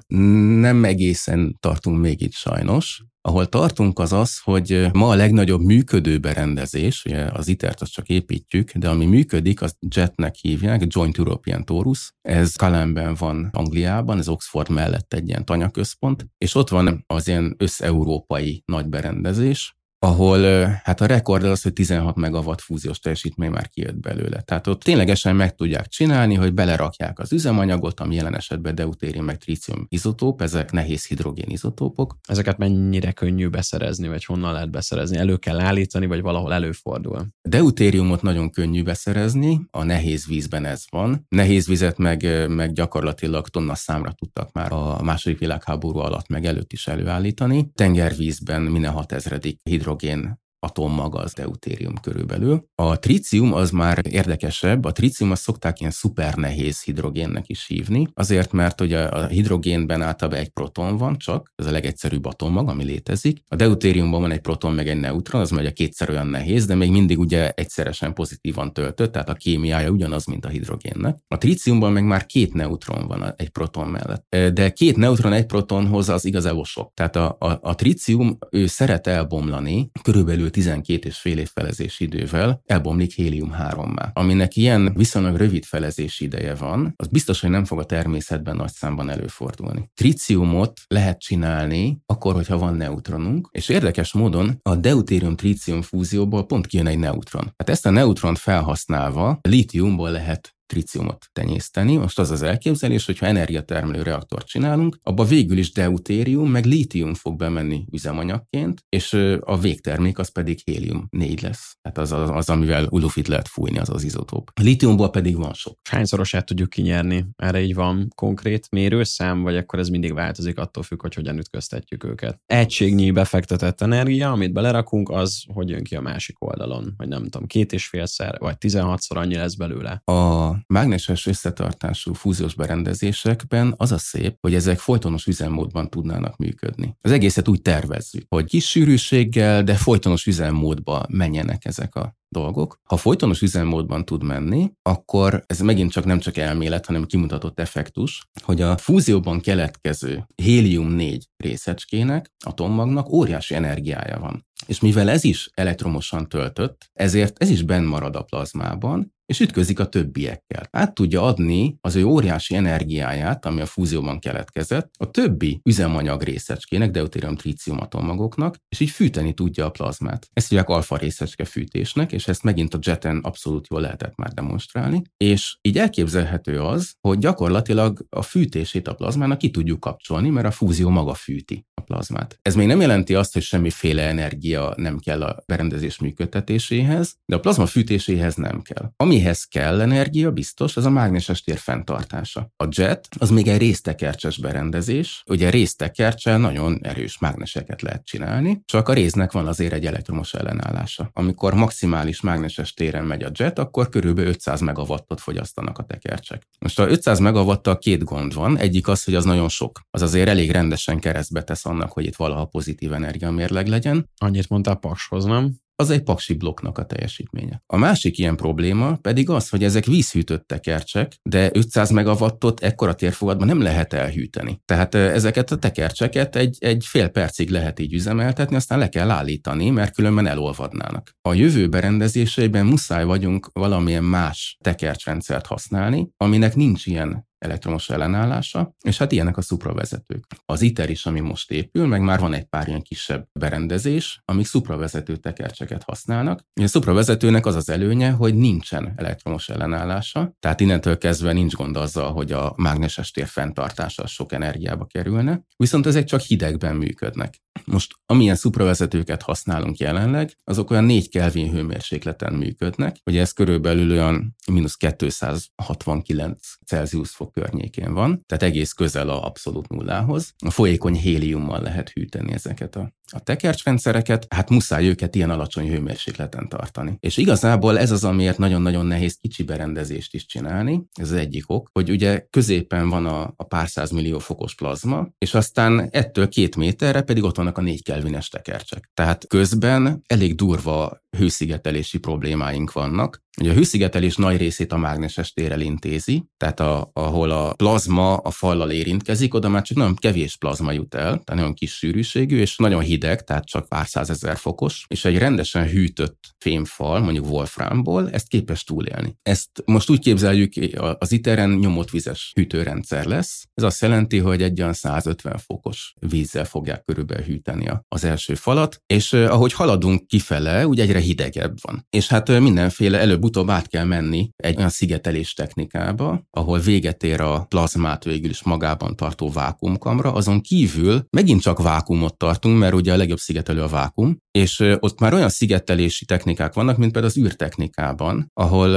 [0.61, 3.03] Nem egészen tartunk még itt sajnos.
[3.23, 8.09] Ahol tartunk az az, hogy ma a legnagyobb működő berendezés, ugye az ITER-t azt csak
[8.09, 12.13] építjük, de ami működik, az JET-nek hívják, Joint European Torus.
[12.23, 17.55] Ez Kalemben van Angliában, ez Oxford mellett egy ilyen tanyaközpont, és ott van az ilyen
[17.59, 24.01] összeurópai nagy berendezés, ahol hát a rekord az, hogy 16 megawatt fúziós teljesítmény már kijött
[24.01, 24.41] belőle.
[24.41, 29.39] Tehát ott ténylegesen meg tudják csinálni, hogy belerakják az üzemanyagot, ami jelen esetben deutérium meg
[29.39, 32.17] trícium izotóp, ezek nehéz hidrogén izotópok.
[32.29, 35.17] Ezeket mennyire könnyű beszerezni, vagy honnan lehet beszerezni?
[35.17, 37.27] Elő kell állítani, vagy valahol előfordul?
[37.43, 41.27] Deutériumot nagyon könnyű beszerezni, a nehéz vízben ez van.
[41.29, 46.73] Nehéz vizet meg, meg gyakorlatilag tonna számra tudtak már a második világháború alatt meg előtt
[46.73, 47.71] is előállítani.
[47.75, 52.65] Tengervízben minden hatezredik hidrogén hidrogén atommag az deutérium körülbelül.
[52.75, 58.09] A tricium az már érdekesebb, a tricium azt szokták ilyen szuper nehéz hidrogénnek is hívni,
[58.15, 62.85] azért mert ugye a hidrogénben általában egy proton van csak, ez a legegyszerűbb atommag, ami
[62.85, 63.43] létezik.
[63.49, 66.91] A deutériumban van egy proton meg egy neutron, az ugye kétszer olyan nehéz, de még
[66.91, 71.19] mindig ugye egyszeresen pozitívan töltött, tehát a kémiája ugyanaz, mint a hidrogénnek.
[71.29, 74.37] A triciumban meg már két neutron van egy proton mellett.
[74.55, 76.93] De két neutron egy protonhoz az igazából sok.
[76.95, 82.63] Tehát a, a, a tricium ő szeret elbomlani körülbelül 12 és fél év felezési idővel
[82.67, 84.11] elbomlik hélium-3-má.
[84.13, 88.73] Aminek ilyen viszonylag rövid felezési ideje van, az biztos, hogy nem fog a természetben nagy
[88.73, 89.91] számban előfordulni.
[89.95, 96.87] Tritiumot lehet csinálni akkor, hogyha van neutronunk, és érdekes módon a deutérium-tritium fúzióból pont kijön
[96.87, 97.55] egy neutron.
[97.57, 101.97] Hát ezt a neutront felhasználva litiumból lehet tritiumot tenyészteni.
[101.97, 107.37] Most az az elképzelés, hogyha energiatermelő reaktort csinálunk, abba végül is deutérium, meg lítium fog
[107.37, 111.77] bemenni üzemanyagként, és a végtermék az pedig hélium 4 lesz.
[111.83, 114.51] Tehát az, az, az amivel ulufit lehet fújni, az az izotóp.
[114.55, 115.79] A lítiumból pedig van sok.
[115.91, 117.27] Hányszorosát tudjuk kinyerni?
[117.37, 122.05] Erre így van konkrét mérőszám, vagy akkor ez mindig változik attól függ, hogy hogyan ütköztetjük
[122.05, 122.41] őket.
[122.47, 127.47] Egységnyi befektetett energia, amit belerakunk, az hogy jön ki a másik oldalon, vagy nem tudom,
[127.47, 130.03] két és félszer, vagy 16-szor annyi lesz belőle.
[130.05, 136.97] A mágneses összetartású fúziós berendezésekben az a szép, hogy ezek folytonos üzemmódban tudnának működni.
[137.01, 142.79] Az egészet úgy tervezzük, hogy kis sűrűséggel, de folytonos üzemmódba menjenek ezek a dolgok.
[142.85, 148.23] Ha folytonos üzemmódban tud menni, akkor ez megint csak nem csak elmélet, hanem kimutatott effektus,
[148.43, 154.47] hogy a fúzióban keletkező hélium-4 részecskének, atommagnak óriási energiája van.
[154.67, 159.79] És mivel ez is elektromosan töltött, ezért ez is benn marad a plazmában, és ütközik
[159.79, 160.69] a többiekkel.
[160.71, 166.91] Át tudja adni az ő óriási energiáját, ami a fúzióban keletkezett, a többi üzemanyag részecskének,
[166.91, 170.29] deutérium tritium atommagoknak, és így fűteni tudja a plazmát.
[170.33, 175.03] Ezt hívják alfa részecske fűtésnek, és ezt megint a jeten abszolút jól lehetett már demonstrálni.
[175.17, 180.51] És így elképzelhető az, hogy gyakorlatilag a fűtését a plazmának ki tudjuk kapcsolni, mert a
[180.51, 182.39] fúzió maga fűti a plazmát.
[182.43, 187.41] Ez még nem jelenti azt, hogy semmiféle energia nem kell a berendezés működtetéséhez, de a
[187.41, 188.91] plazma fűtéséhez nem kell.
[188.97, 192.53] Amihez kell energia, biztos, az a mágneses tér fenntartása.
[192.57, 198.89] A jet az még egy résztekercses berendezés, ugye résztekercsel nagyon erős mágneseket lehet csinálni, csak
[198.89, 201.11] a résznek van azért egy elektromos ellenállása.
[201.13, 206.43] Amikor maximális mágneses téren megy a jet, akkor körülbelül 500 megawattot fogyasztanak a tekercsek.
[206.59, 208.59] Most a 500 megawattal két gond van.
[208.59, 209.81] Egyik az, hogy az nagyon sok.
[209.91, 214.11] Az azért elég rendesen keresztbe tesz annak, hogy itt valaha pozitív energiamérleg legyen.
[214.41, 215.55] Annyit mondtál Pakshoz, nem?
[215.81, 217.63] az egy paksi blokknak a teljesítménye.
[217.67, 223.47] A másik ilyen probléma pedig az, hogy ezek vízhűtött tekercsek, de 500 megawattot ekkora térfogatban
[223.47, 224.61] nem lehet elhűteni.
[224.65, 229.71] Tehát ezeket a tekercseket egy, egy fél percig lehet így üzemeltetni, aztán le kell állítani,
[229.71, 231.11] mert különben elolvadnának.
[231.29, 238.99] A jövő berendezéseiben muszáj vagyunk valamilyen más tekercsrendszert használni, aminek nincs ilyen elektromos ellenállása, és
[238.99, 240.27] hát ilyenek a szupravezetők.
[240.47, 244.47] Az ITER is, ami most épül, meg már van egy pár ilyen kisebb berendezés, amik
[244.47, 246.41] szupravezető tekercseket használnak.
[246.63, 252.13] A szupravezetőnek az az előnye, hogy nincsen elektromos ellenállása, tehát innentől kezdve nincs gond azzal,
[252.13, 257.43] hogy a mágneses tér fenntartása sok energiába kerülne, viszont ezek csak hidegben működnek.
[257.65, 264.37] Most amilyen szupravezetőket használunk jelenleg, azok olyan 4 Kelvin hőmérsékleten működnek, ugye ez körülbelül olyan
[264.53, 270.35] mínusz 269 Celsius fok környékén van, tehát egész közel a abszolút nullához.
[270.45, 276.49] A folyékony héliummal lehet hűteni ezeket a a tekercsrendszereket, hát muszáj őket ilyen alacsony hőmérsékleten
[276.49, 276.97] tartani.
[277.01, 281.69] És igazából ez az, amiért nagyon-nagyon nehéz kicsi berendezést is csinálni, ez az egyik ok,
[281.73, 287.03] hogy ugye középen van a, a pár millió fokos plazma, és aztán ettől két méterre
[287.03, 288.91] pedig ott vannak a négy kelvines tekercsek.
[288.95, 293.23] Tehát közben elég durva hőszigetelési problémáink vannak.
[293.41, 298.31] Ugye a hőszigetelés nagy részét a mágneses térrel intézi, tehát a, ahol a plazma a
[298.31, 302.57] fallal érintkezik, oda már csak nagyon kevés plazma jut el, tehát nagyon kis sűrűségű, és
[302.57, 308.29] nagyon hideg, tehát csak pár százezer fokos, és egy rendesen hűtött fémfal, mondjuk Wolframból, ezt
[308.29, 309.17] képes túlélni.
[309.23, 310.53] Ezt most úgy képzeljük,
[310.99, 313.45] az iteren nyomott vizes hűtőrendszer lesz.
[313.55, 318.83] Ez azt jelenti, hogy egy olyan 150 fokos vízzel fogják körülbelül hűteni az első falat,
[318.87, 321.87] és ahogy haladunk kifele, ugye egyre hidegebb van.
[321.91, 327.45] És hát mindenféle előbb-utóbb át kell menni egy olyan szigetelés technikába, ahol véget ér a
[327.49, 332.97] plazmát végül is magában tartó vákumkamra, azon kívül megint csak vákumot tartunk, mert ugye a
[332.97, 338.31] legjobb szigetelő a vákum, és ott már olyan szigetelési technikák vannak, mint például az űrtechnikában,
[338.35, 338.69] ahol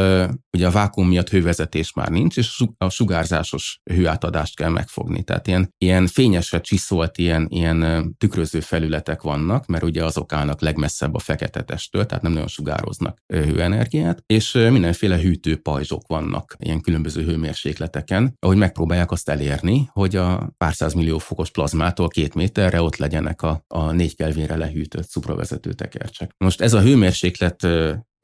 [0.57, 5.23] ugye a vákum miatt hővezetés már nincs, és a sugárzásos hőátadást kell megfogni.
[5.23, 11.13] Tehát ilyen, ilyen fényesre csiszolt, ilyen, ilyen tükröző felületek vannak, mert ugye azok állnak legmesszebb
[11.13, 17.23] a fekete testtől, tehát nem nagyon sugároznak hőenergiát, és mindenféle hűtő pajzsok vannak ilyen különböző
[17.23, 23.41] hőmérsékleteken, ahogy megpróbálják azt elérni, hogy a pár millió fokos plazmától két méterre ott legyenek
[23.41, 26.31] a, a négy kelvére lehűtött szupravezető tekercsek.
[26.37, 27.67] Most ez a hőmérséklet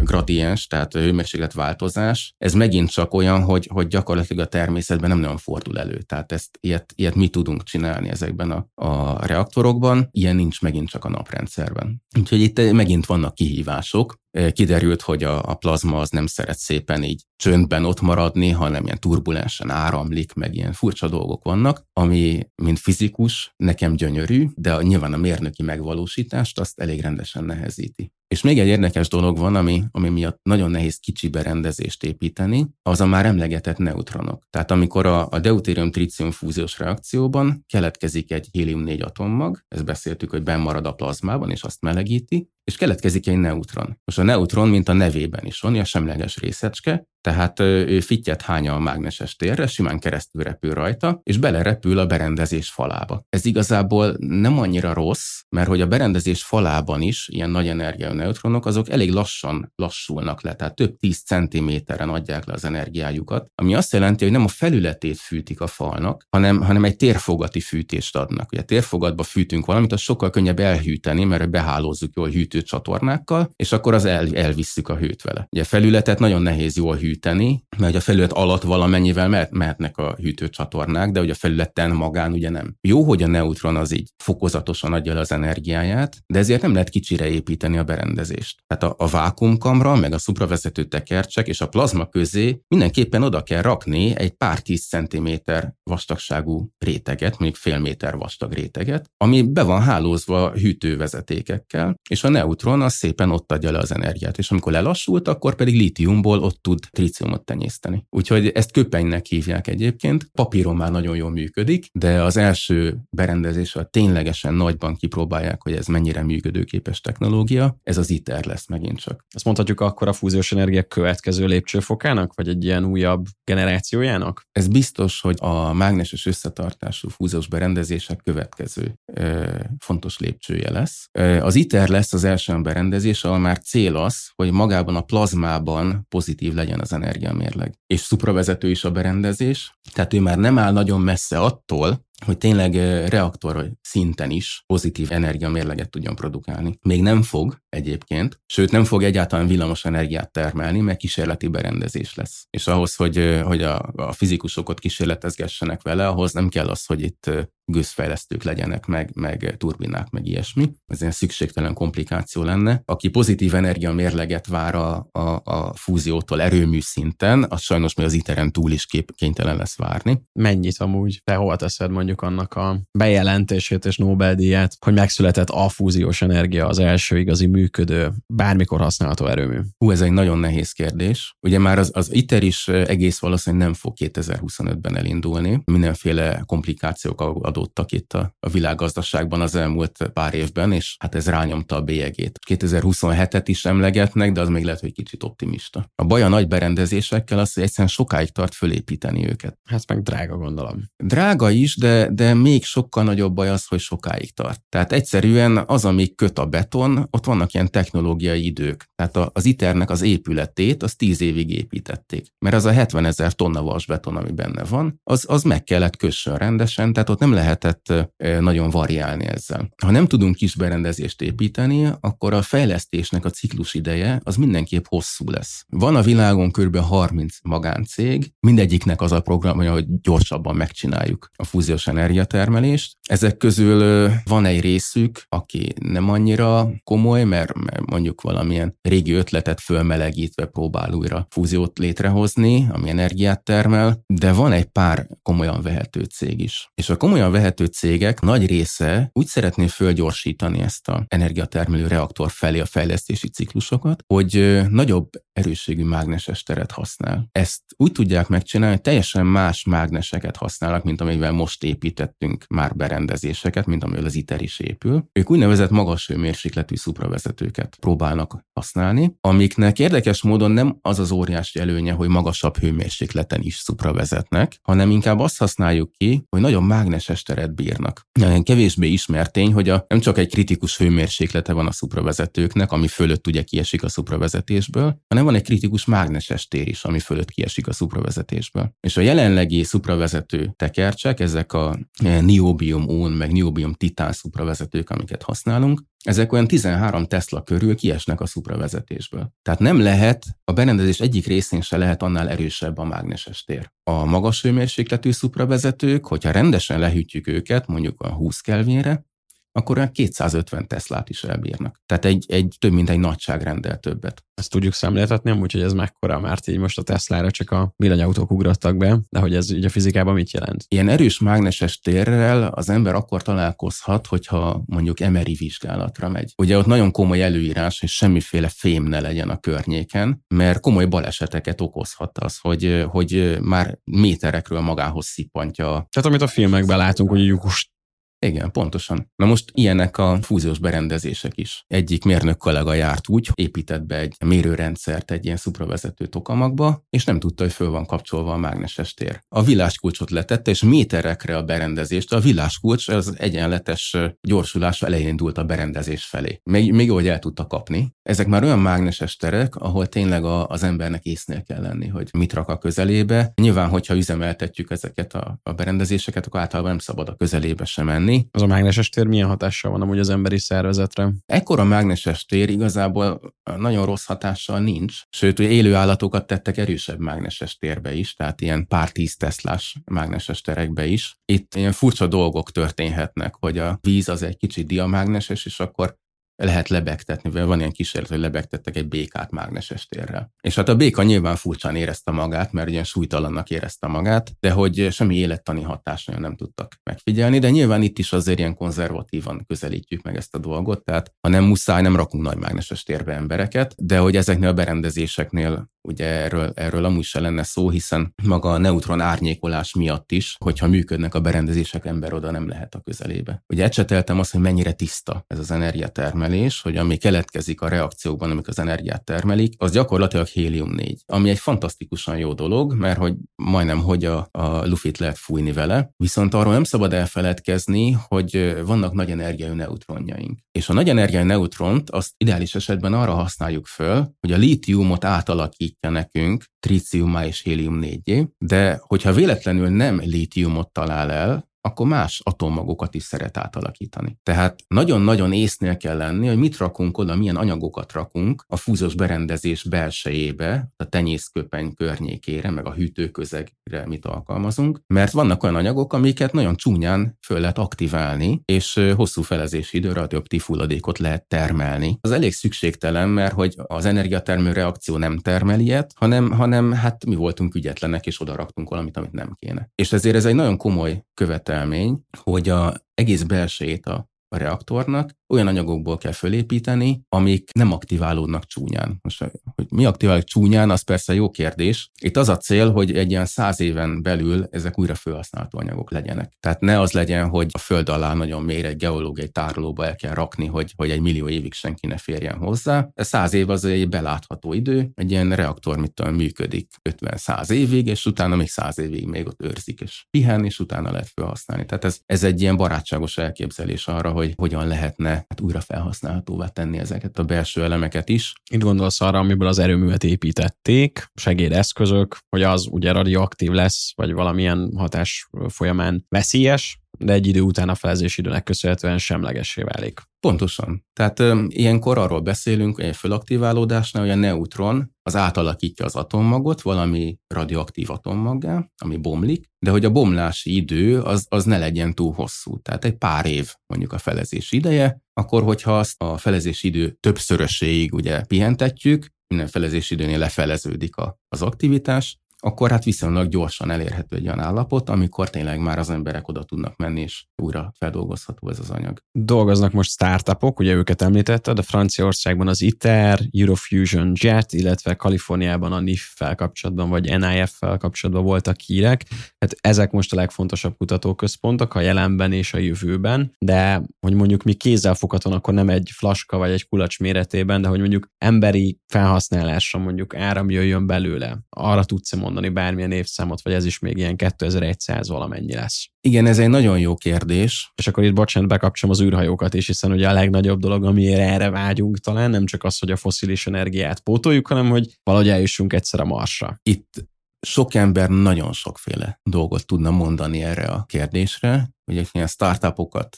[0.03, 5.37] gradiens, tehát hőmérséklet változás, ez megint csak olyan, hogy, hogy gyakorlatilag a természetben nem nagyon
[5.37, 5.97] fordul elő.
[5.97, 11.05] Tehát ezt, ilyet, ilyet mi tudunk csinálni ezekben a, a reaktorokban, ilyen nincs megint csak
[11.05, 12.03] a naprendszerben.
[12.19, 14.19] Úgyhogy itt megint vannak kihívások,
[14.51, 18.99] kiderült, hogy a, a plazma az nem szeret szépen így csöndben ott maradni, hanem ilyen
[18.99, 25.17] turbulensen áramlik, meg ilyen furcsa dolgok vannak, ami, mint fizikus, nekem gyönyörű, de nyilván a
[25.17, 28.11] mérnöki megvalósítást azt elég rendesen nehezíti.
[28.27, 33.01] És még egy érdekes dolog van, ami, ami miatt nagyon nehéz kicsi berendezést építeni, az
[33.01, 34.43] a már emlegetett neutronok.
[34.49, 40.61] Tehát amikor a, a deutérium-tritium fúziós reakcióban keletkezik egy hélium-4 atommag, ezt beszéltük, hogy benn
[40.61, 43.99] marad a plazmában, és azt melegíti, és keletkezik egy neutron.
[44.05, 48.73] Most a neutron, mint a nevében is van, a semleges részecske, tehát ő fittyet hánya
[48.73, 53.25] a mágneses térre, simán keresztül repül rajta, és belerepül a berendezés falába.
[53.29, 58.65] Ez igazából nem annyira rossz, mert hogy a berendezés falában is ilyen nagy energiájú neutronok,
[58.65, 63.93] azok elég lassan lassulnak le, tehát több tíz centiméteren adják le az energiájukat, ami azt
[63.93, 68.51] jelenti, hogy nem a felületét fűtik a falnak, hanem, hanem egy térfogati fűtést adnak.
[68.51, 74.05] Ugye térfogatba fűtünk valamit, az sokkal könnyebb elhűteni, mert behálózzuk jól hűtőcsatornákkal, és akkor az
[74.05, 75.47] el, elvisszük a hőt vele.
[75.51, 79.97] Ugye a felületet nagyon nehéz jól hűteni, hűteni, mert a felület alatt valamennyivel mehet, mehetnek
[79.97, 82.75] a hűtőcsatornák, de hogy a felületen magán ugye nem.
[82.81, 86.89] Jó, hogy a neutron az így fokozatosan adja le az energiáját, de ezért nem lehet
[86.89, 88.63] kicsire építeni a berendezést.
[88.67, 93.61] Tehát a, a vákumkamra, meg a szupravezető tekercsek és a plazma közé mindenképpen oda kell
[93.61, 99.81] rakni egy pár tíz centiméter vastagságú réteget, mondjuk fél méter vastag réteget, ami be van
[99.81, 105.27] hálózva hűtővezetékekkel, és a neutron az szépen ott adja le az energiát, és amikor lelassult,
[105.27, 108.05] akkor pedig lítiumból ott tud tríciumot tenyészteni.
[108.09, 114.53] Úgyhogy ezt köpenynek hívják egyébként, papíron már nagyon jól működik, de az első berendezéssel ténylegesen
[114.53, 119.25] nagyban kipróbálják, hogy ez mennyire működőképes technológia, ez az ITER lesz megint csak.
[119.35, 124.41] Ezt mondhatjuk akkor a fúziós energia következő lépcsőfokának, vagy egy ilyen újabb generációjának?
[124.51, 131.09] Ez biztos, hogy a mágneses összetartású fúziós berendezések következő ö, fontos lépcsője lesz.
[131.41, 136.53] Az ITER lesz az első berendezés, ahol már cél az, hogy magában a plazmában pozitív
[136.53, 137.73] legyen az energiamérleg.
[137.87, 142.75] És szupravezető is a berendezés, tehát ő már nem áll nagyon messze attól, hogy tényleg
[143.09, 146.79] reaktor szinten is pozitív energiamérleget tudjon produkálni.
[146.81, 152.47] Még nem fog egyébként, sőt nem fog egyáltalán villamos energiát termelni, mert kísérleti berendezés lesz.
[152.49, 157.01] És ahhoz, hogy, hogy a, a fizikusok ott kísérletezgessenek vele, ahhoz nem kell az, hogy
[157.01, 157.31] itt
[157.69, 160.71] gőzfejlesztők legyenek, meg, meg turbinák, meg ilyesmi.
[160.87, 162.81] Ez ilyen szükségtelen komplikáció lenne.
[162.85, 168.51] Aki pozitív energiamérleget vár a, a, a fúziótól erőmű szinten, az sajnos még az iteren
[168.51, 170.21] túl is kép, kénytelen lesz várni.
[170.33, 171.21] Mennyit amúgy?
[171.23, 176.79] Te hol teszed mondjuk annak a bejelentését és Nobel-díját, hogy megszületett a fúziós energia az
[176.79, 179.59] első igazi működő, bármikor használható erőmű?
[179.77, 181.35] Hú, ez egy nagyon nehéz kérdés.
[181.41, 185.61] Ugye már az, az ITER is egész valószínűleg nem fog 2025-ben elindulni.
[185.65, 191.27] Mindenféle komplikációk adó adódtak itt a, a világgazdaságban az elmúlt pár évben, és hát ez
[191.27, 192.39] rányomta a bélyegét.
[192.49, 195.91] 2027-et is emlegetnek, de az még lehet, hogy kicsit optimista.
[195.95, 199.57] A baj a nagy berendezésekkel az, hogy egyszerűen sokáig tart fölépíteni őket.
[199.63, 200.83] Hát meg drága gondolom.
[201.03, 204.61] Drága is, de, de még sokkal nagyobb baj az, hogy sokáig tart.
[204.69, 208.85] Tehát egyszerűen az, ami köt a beton, ott vannak ilyen technológiai idők.
[208.95, 212.27] Tehát az ITER-nek az épületét az 10 évig építették.
[212.39, 216.35] Mert az a 70 ezer tonna vasbeton, ami benne van, az, az meg kellett kössön
[216.35, 219.69] rendesen, tehát ott nem lehet lehetett nagyon variálni ezzel.
[219.83, 225.29] Ha nem tudunk kis berendezést építeni, akkor a fejlesztésnek a ciklus ideje az mindenképp hosszú
[225.29, 225.65] lesz.
[225.69, 226.77] Van a világon kb.
[226.77, 232.97] 30 magáncég, mindegyiknek az a programja, hogy gyorsabban megcsináljuk a fúziós energiatermelést.
[233.09, 237.53] Ezek közül van egy részük, aki nem annyira komoly, mert,
[237.85, 244.65] mondjuk valamilyen régi ötletet fölmelegítve próbál újra fúziót létrehozni, ami energiát termel, de van egy
[244.65, 246.71] pár komolyan vehető cég is.
[246.75, 252.59] És a komolyan vehető cégek nagy része úgy szeretné fölgyorsítani ezt a energiatermelő reaktor felé
[252.59, 257.29] a fejlesztési ciklusokat, hogy nagyobb erősségű mágneses teret használ.
[257.31, 263.65] Ezt úgy tudják megcsinálni, hogy teljesen más mágneseket használnak, mint amivel most építettünk már berendezéseket,
[263.65, 265.09] mint amivel az ITER is épül.
[265.11, 271.93] Ők úgynevezett magas hőmérsékletű szupravezetőket próbálnak használni, amiknek érdekes módon nem az az óriási előnye,
[271.93, 278.07] hogy magasabb hőmérsékleten is szupravezetnek, hanem inkább azt használjuk ki, hogy nagyon mágneses teret bírnak.
[278.43, 283.27] Kevésbé ismert tény, hogy a, nem csak egy kritikus hőmérséklete van a szupravezetőknek, ami fölött
[283.27, 287.73] ugye kiesik a szupravezetésből, hanem van egy kritikus mágneses tér is, ami fölött kiesik a
[287.73, 288.73] szupravezetésből.
[288.79, 291.79] És a jelenlegi szupravezető tekercsek, ezek a
[292.21, 298.25] niobium ón, meg niobium titán szupravezetők, amiket használunk, ezek olyan 13 Tesla körül kiesnek a
[298.25, 299.33] szupravezetésből.
[299.41, 303.71] Tehát nem lehet, a berendezés egyik részén se lehet annál erősebb a mágneses tér.
[303.83, 309.07] A magas hőmérsékletű szupravezetők, hogyha rendesen lehűtjük őket, mondjuk a 20 Kelvinre,
[309.51, 311.81] akkor olyan 250 Teslát is elbírnak.
[311.85, 314.23] Tehát egy, egy több mint egy nagyságrendel többet.
[314.33, 318.31] Ezt tudjuk szemléltetni, amúgy, hogy ez mekkora, mert így most a Teslára csak a villanyautók
[318.31, 320.65] ugrattak be, de hogy ez így a fizikában mit jelent?
[320.67, 326.33] Ilyen erős mágneses térrel az ember akkor találkozhat, hogyha mondjuk emeri vizsgálatra megy.
[326.37, 331.61] Ugye ott nagyon komoly előírás, hogy semmiféle fém ne legyen a környéken, mert komoly baleseteket
[331.61, 335.65] okozhat az, hogy, hogy már méterekről magához szippantja.
[335.65, 337.71] Tehát amit a filmekben látunk, hogy lyukus
[338.19, 339.11] igen, pontosan.
[339.15, 341.63] Na most ilyenek a fúziós berendezések is.
[341.67, 347.19] Egyik mérnök kollega járt úgy, épített be egy mérőrendszert egy ilyen szupravezető tokamagba, és nem
[347.19, 349.19] tudta, hogy föl van kapcsolva a mágneses tér.
[349.27, 352.13] A villáskulcsot letette, és méterekre a berendezést.
[352.13, 356.39] A villáskulcs az egyenletes gyorsulás elején indult a berendezés felé.
[356.43, 357.95] Még, még hogy el tudta kapni.
[358.01, 362.33] Ezek már olyan mágneses terek, ahol tényleg a, az embernek észnél kell lenni, hogy mit
[362.33, 363.31] rak a közelébe.
[363.35, 368.08] Nyilván, hogyha üzemeltetjük ezeket a, a berendezéseket, akkor általában nem szabad a közelébe sem menni
[368.09, 368.27] tenni.
[368.31, 371.11] Az a mágneses tér milyen hatással van amúgy az emberi szervezetre?
[371.25, 377.57] Ekkora mágneses tér igazából nagyon rossz hatással nincs, sőt, hogy élő állatokat tettek erősebb mágneses
[377.57, 381.17] térbe is, tehát ilyen pár tíz teszlás mágneses terekbe is.
[381.25, 385.97] Itt ilyen furcsa dolgok történhetnek, hogy a víz az egy kicsit diamágneses, és akkor
[386.45, 390.31] lehet lebegtetni, vagy van ilyen kísérlet, hogy lebegtettek egy békát mágneses térrel.
[390.41, 394.87] És hát a béka nyilván furcsán érezte magát, mert ilyen súlytalannak érezte magát, de hogy
[394.91, 400.03] semmi élettani hatást nagyon nem tudtak megfigyelni, de nyilván itt is azért ilyen konzervatívan közelítjük
[400.03, 403.97] meg ezt a dolgot, tehát ha nem muszáj, nem rakunk nagy mágneses térbe embereket, de
[403.97, 409.01] hogy ezeknél a berendezéseknél ugye erről, erről amúgy se lenne szó, hiszen maga a neutron
[409.01, 413.43] árnyékolás miatt is, hogyha működnek a berendezések, ember oda nem lehet a közelébe.
[413.47, 416.28] Ugye ecseteltem azt, hogy mennyire tiszta ez az energiatermelés,
[416.61, 422.17] hogy ami keletkezik a reakciókban, amik az energiát termelik, az gyakorlatilag hélium-4, ami egy fantasztikusan
[422.17, 426.63] jó dolog, mert hogy majdnem hogy a, a lufit lehet fújni vele, viszont arról nem
[426.63, 430.39] szabad elfeledkezni, hogy vannak nagy energiájú neutronjaink.
[430.51, 435.37] És a nagy energiájú neutront azt ideális esetben arra használjuk föl, hogy a lítiumot átalakít
[435.49, 442.21] alakítja nekünk tritiummá és hélium 4 de hogyha véletlenül nem lítiumot talál el, akkor más
[442.23, 444.17] atommagokat is szeret átalakítani.
[444.23, 449.63] Tehát nagyon-nagyon észnél kell lenni, hogy mit rakunk oda, milyen anyagokat rakunk a fúzós berendezés
[449.63, 456.55] belsejébe, a tenyészköpeny környékére, meg a hűtőközegre mit alkalmazunk, mert vannak olyan anyagok, amiket nagyon
[456.55, 461.97] csúnyán föl lehet aktiválni, és hosszú felezési idő radioaktív hulladékot lehet termelni.
[462.01, 467.15] Az elég szükségtelen, mert hogy az energiatermő reakció nem termel ilyet, hanem, hanem hát mi
[467.15, 469.69] voltunk ügyetlenek, és oda raktunk valamit, amit nem kéne.
[469.75, 471.03] És ezért ez egy nagyon komoly
[471.49, 478.45] követelmény, hogy a egész belsejét a a reaktornak, olyan anyagokból kell fölépíteni, amik nem aktiválódnak
[478.45, 478.99] csúnyán.
[479.01, 479.19] Most,
[479.55, 481.91] hogy mi aktiválódik csúnyán, az persze jó kérdés.
[482.01, 486.33] Itt az a cél, hogy egy ilyen száz éven belül ezek újra felhasználható anyagok legyenek.
[486.39, 490.13] Tehát ne az legyen, hogy a föld alá nagyon mélyre egy geológiai tárolóba el kell
[490.13, 492.89] rakni, hogy, hogy egy millió évig senki ne férjen hozzá.
[492.93, 497.87] Ez száz év az egy belátható idő, egy ilyen reaktor mit tudom, működik 50-100 évig,
[497.87, 501.65] és utána még 100 évig még ott őrzik, és pihen, és utána lehet felhasználni.
[501.65, 506.77] Tehát ez, ez egy ilyen barátságos elképzelés arra, hogy hogyan lehetne hát újra felhasználhatóvá tenni
[506.77, 508.33] ezeket a belső elemeket is.
[508.51, 514.71] Itt gondolsz arra, amiből az erőművet építették, segédeszközök, hogy az ugye radioaktív lesz, vagy valamilyen
[514.75, 520.01] hatás folyamán veszélyes, de egy idő után a felezési időnek köszönhetően semlegessé válik.
[520.19, 520.85] Pontosan.
[520.93, 526.61] Tehát ö, ilyenkor arról beszélünk, hogy egy fölaktiválódásnál, hogy a neutron az átalakítja az atommagot
[526.61, 532.13] valami radioaktív atommaggá, ami bomlik, de hogy a bomlási idő az, az ne legyen túl
[532.13, 532.59] hosszú.
[532.59, 537.93] Tehát egy pár év mondjuk a felezési ideje, akkor hogyha azt a felezési idő többszöröséig
[537.93, 544.25] ugye pihentetjük, minden felezési időnél lefeleződik a, az aktivitás, akkor hát viszonylag gyorsan elérhető egy
[544.25, 548.69] olyan állapot, amikor tényleg már az emberek oda tudnak menni, és újra feldolgozható ez az
[548.69, 549.03] anyag.
[549.11, 555.79] Dolgoznak most startupok, ugye őket említetted, de Franciaországban az ITER, Eurofusion Jet, illetve Kaliforniában a
[555.79, 559.05] NIF-fel kapcsolatban, vagy NIF-fel kapcsolatban voltak hírek.
[559.39, 564.53] Hát ezek most a legfontosabb kutatóközpontok a jelenben és a jövőben, de hogy mondjuk mi
[564.53, 569.79] kézzel foghatóan, akkor nem egy flaska vagy egy kulacs méretében, de hogy mondjuk emberi felhasználásra
[569.79, 571.39] mondjuk áram jöjjön belőle.
[571.49, 575.89] Arra tudsz mondani bármilyen évszámot, vagy ez is még ilyen 2100 valamennyi lesz?
[576.01, 577.71] Igen, ez egy nagyon jó kérdés.
[577.75, 581.49] És akkor itt bocsánat, bekapcsolom az űrhajókat is, hiszen ugye a legnagyobb dolog, amiért erre
[581.49, 585.99] vágyunk talán, nem csak az, hogy a foszilis energiát pótoljuk, hanem hogy valahogy eljussunk egyszer
[585.99, 586.59] a Marsra.
[586.63, 587.07] Itt
[587.41, 591.69] sok ember nagyon sokféle dolgot tudna mondani erre a kérdésre.
[591.91, 593.15] Ugye ilyen startupokat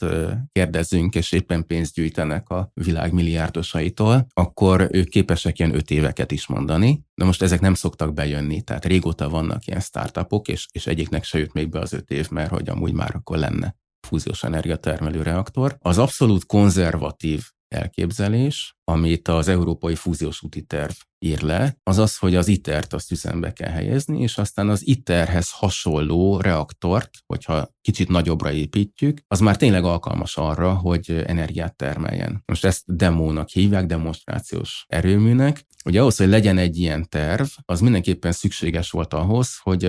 [0.52, 6.46] kérdezünk, és éppen pénzt gyűjtenek a világ milliárdosaitól, akkor ők képesek ilyen öt éveket is
[6.46, 7.04] mondani.
[7.14, 11.38] De most ezek nem szoktak bejönni, tehát régóta vannak ilyen startupok, és, és egyiknek se
[11.38, 15.76] jött még be az öt év, mert hogy amúgy már akkor lenne fúziós energiatermelő reaktor.
[15.78, 22.34] Az abszolút konzervatív elképzelés, amit az Európai Fúziós Úti Terv ír le, az az, hogy
[22.34, 28.52] az ITER-t azt üzembe kell helyezni, és aztán az ITER-hez hasonló reaktort, hogyha kicsit nagyobbra
[28.52, 32.42] építjük, az már tényleg alkalmas arra, hogy energiát termeljen.
[32.46, 35.66] Most ezt demónak hívják, demonstrációs erőműnek.
[35.84, 39.84] Ugye ahhoz, hogy legyen egy ilyen terv, az mindenképpen szükséges volt ahhoz, hogy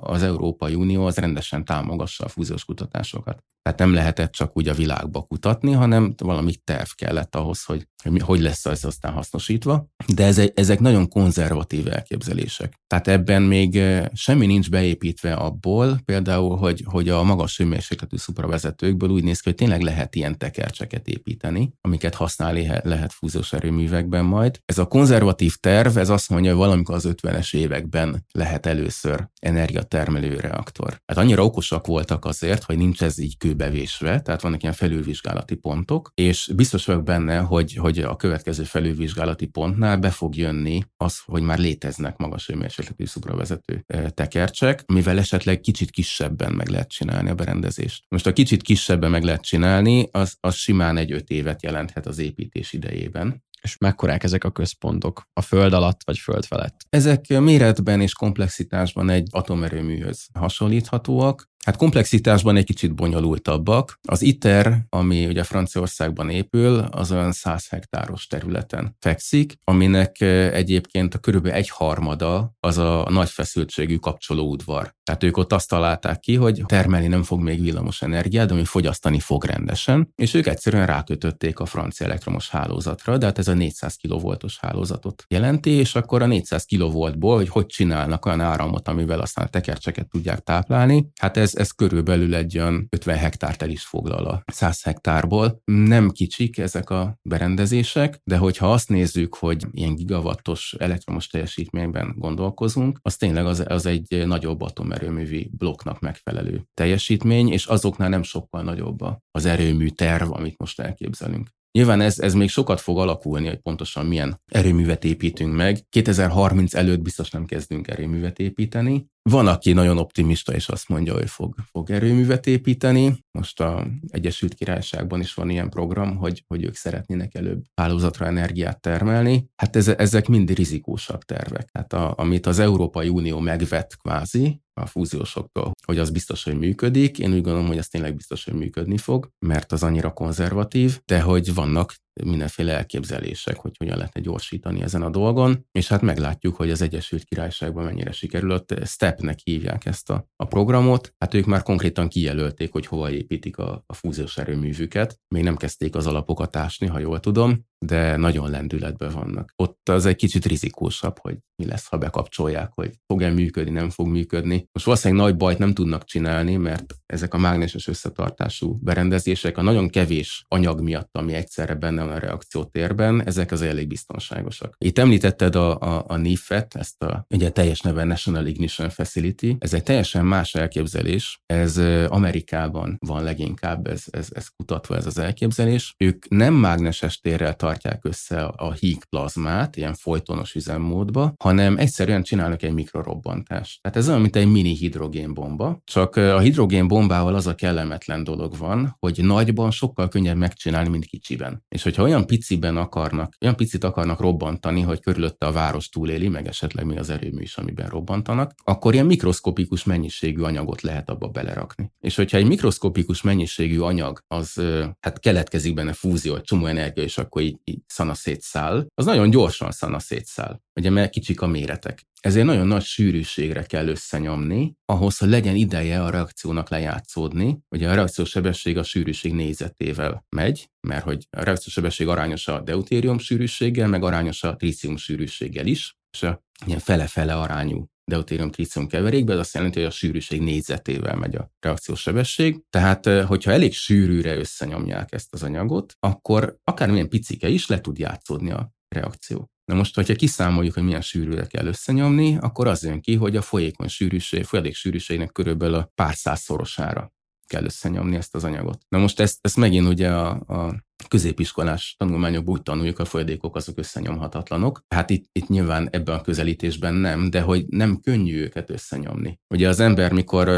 [0.00, 3.44] az Európai Unió az rendesen támogassa a fúziós kutatásokat.
[3.62, 8.40] Tehát nem lehetett csak úgy a világba kutatni, hanem valami terv kellett ahhoz, hogy hogy
[8.40, 9.88] lesz ez aztán hasznosítva.
[10.14, 12.72] De ez ezek nagyon konzervatív elképzelések.
[12.86, 13.82] Tehát ebben még
[14.12, 19.58] semmi nincs beépítve abból, például, hogy, hogy a magas hőmérsékletű szupravezetőkből úgy néz ki, hogy
[19.58, 24.60] tényleg lehet ilyen tekercseket építeni, amiket használni lehet fúziós erőművekben majd.
[24.64, 30.36] Ez a konzervatív terv, ez azt mondja, hogy valamikor az 50-es években lehet először energiatermelő
[30.36, 31.00] reaktor.
[31.06, 36.12] Hát annyira okosak voltak azért, hogy nincs ez így kőbevésve, tehát vannak ilyen felülvizsgálati pontok,
[36.14, 41.42] és biztos vagyok benne, hogy, hogy a következő felülvizsgálati pontnál be fog jönni az, hogy
[41.42, 43.84] már léteznek magas hőmérsékletű szupravezető
[44.14, 48.04] tekercsek, mivel esetleg kicsit kisebben meg lehet csinálni a berendezést.
[48.08, 52.18] Most a kicsit kisebben meg lehet csinálni, az, az simán egy öt évet jelenthet az
[52.18, 53.46] építés idejében.
[53.62, 55.22] És mekkorák ezek a központok?
[55.32, 56.80] A föld alatt vagy föld felett?
[56.88, 61.46] Ezek méretben és komplexitásban egy atomerőműhöz hasonlíthatóak.
[61.64, 63.98] Hát komplexitásban egy kicsit bonyolultabbak.
[64.08, 71.18] Az ITER, ami ugye Franciaországban épül, az olyan 100 hektáros területen fekszik, aminek egyébként a
[71.18, 74.96] körülbelül egy harmada az a nagy feszültségű kapcsolóudvar.
[75.04, 78.64] Tehát ők ott azt találták ki, hogy termelni nem fog még villamos energiát, de ami
[78.64, 83.54] fogyasztani fog rendesen, és ők egyszerűen rákötötték a francia elektromos hálózatra, de hát ez a
[83.54, 89.20] 400 kV-os hálózatot jelenti, és akkor a 400 kV-ból, hogy hogy csinálnak olyan áramot, amivel
[89.20, 93.82] aztán a tekercseket tudják táplálni, hát ez, ez körülbelül egy olyan 50 hektárt el is
[93.82, 95.62] foglal a 100 hektárból.
[95.64, 102.98] Nem kicsik ezek a berendezések, de hogyha azt nézzük, hogy ilyen gigawattos elektromos teljesítményben gondolkozunk,
[103.02, 108.98] az tényleg az, az egy nagyobb atomerőművi blokknak megfelelő teljesítmény, és azoknál nem sokkal nagyobb
[109.30, 111.56] az erőmű terv, amit most elképzelünk.
[111.72, 115.86] Nyilván ez, ez még sokat fog alakulni, hogy pontosan milyen erőművet építünk meg.
[115.88, 119.06] 2030 előtt biztos nem kezdünk erőművet építeni.
[119.28, 123.24] Van, aki nagyon optimista, és azt mondja, hogy fog, fog erőművet építeni.
[123.30, 128.80] Most a Egyesült Királyságban is van ilyen program, hogy, hogy ők szeretnének előbb hálózatra energiát
[128.80, 129.50] termelni.
[129.56, 131.68] Hát ez, ezek mind rizikósabb tervek.
[131.72, 137.18] Hát a, amit az Európai Unió megvet kvázi, a fúziósoktól, hogy az biztos, hogy működik.
[137.18, 141.20] Én úgy gondolom, hogy ez tényleg biztos, hogy működni fog, mert az annyira konzervatív, de
[141.20, 141.94] hogy vannak
[142.24, 147.24] mindenféle elképzelések, hogy hogyan lehetne gyorsítani ezen a dolgon, és hát meglátjuk, hogy az Egyesült
[147.24, 148.74] Királyságban mennyire sikerült.
[148.86, 151.14] STEP-nek hívják ezt a, a programot.
[151.18, 155.20] Hát ők már konkrétan kijelölték, hogy hova építik a, a fúziós erőművüket.
[155.28, 159.52] Még nem kezdték az alapokat ásni, ha jól tudom, de nagyon lendületben vannak.
[159.56, 164.06] Ott az egy kicsit rizikósabb, hogy mi lesz, ha bekapcsolják, hogy fog-e működni, nem fog
[164.06, 164.68] működni.
[164.72, 169.88] Most valószínűleg nagy bajt nem tudnak csinálni, mert ezek a mágneses összetartású berendezések a nagyon
[169.88, 174.74] kevés anyag miatt, ami egyszerre benne van a reakciótérben, ezek az elég biztonságosak.
[174.78, 179.56] Itt említetted a, a, a NIF-et, ezt a ugye teljes neve National Ignition Facility.
[179.58, 181.40] Ez egy teljesen más elképzelés.
[181.46, 185.94] Ez Amerikában van leginkább, ez, ez, ez kutatva ez az elképzelés.
[185.98, 192.62] Ők nem mágneses térrel tartják össze a híg plazmát, ilyen folytonos üzemmódba, hanem egyszerűen csinálnak
[192.62, 193.82] egy mikrorobbantást.
[193.82, 198.96] Tehát ez olyan, mint egy mini hidrogénbomba, csak a hidrogénbombával az a kellemetlen dolog van,
[198.98, 201.64] hogy nagyban sokkal könnyebb megcsinálni, mint kicsiben.
[201.68, 206.46] És hogyha olyan piciben akarnak, olyan picit akarnak robbantani, hogy körülötte a város túléli, meg
[206.46, 211.92] esetleg még az erőmű is, amiben robbantanak, akkor ilyen mikroszkopikus mennyiségű anyagot lehet abba belerakni.
[212.00, 214.62] És hogyha egy mikroszkopikus mennyiségű anyag, az
[215.00, 219.30] hát keletkezik benne fúzió, egy csomó energia, és akkor így, így szana szétszáll, az nagyon
[219.30, 222.06] gyorsan szana szétszáll, ugye mert kicsik a méretek.
[222.20, 227.58] Ezért nagyon nagy sűrűségre kell összenyomni, ahhoz, hogy legyen ideje a reakciónak lejátszódni.
[227.68, 233.88] Ugye a reakciósebesség a sűrűség nézetével megy, mert hogy a reakciósebesség arányos a deutérium sűrűséggel,
[233.88, 239.38] meg arányos a trícium sűrűséggel is, és a ilyen fele-fele arányú deutérium tritium keverékbe, ez
[239.38, 242.62] azt jelenti, hogy a sűrűség négyzetével megy a reakciós sebesség.
[242.70, 248.50] Tehát, hogyha elég sűrűre összenyomják ezt az anyagot, akkor akármilyen picike is le tud játszódni
[248.50, 249.50] a reakció.
[249.64, 253.42] Na most, hogyha kiszámoljuk, hogy milyen sűrűre kell összenyomni, akkor az jön ki, hogy a
[253.42, 257.12] folyékony sűrűség, folyadék sűrűségnek körülbelül a pár százszorosára
[257.48, 258.78] kell összenyomni ezt az anyagot.
[258.88, 263.78] Na most ezt, ezt megint ugye a, a középiskolás tanulmányokban úgy tanuljuk, a folyadékok azok
[263.78, 264.82] összenyomhatatlanok.
[264.88, 269.40] Hát itt, itt nyilván ebben a közelítésben nem, de hogy nem könnyű őket összenyomni.
[269.54, 270.48] Ugye az ember, mikor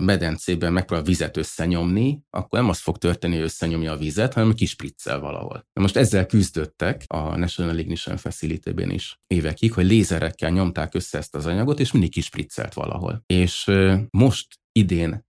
[0.00, 5.20] medencében megpróbál vizet összenyomni, akkor nem az fog történni, hogy összenyomja a vizet, hanem kispriccel
[5.20, 5.66] valahol.
[5.72, 11.34] Na most ezzel küzdöttek a National Ignition Facility-ben is évekig, hogy lézerekkel nyomták össze ezt
[11.34, 13.22] az anyagot, és mindig kispriccelt valahol.
[13.26, 13.70] És
[14.10, 15.24] most idén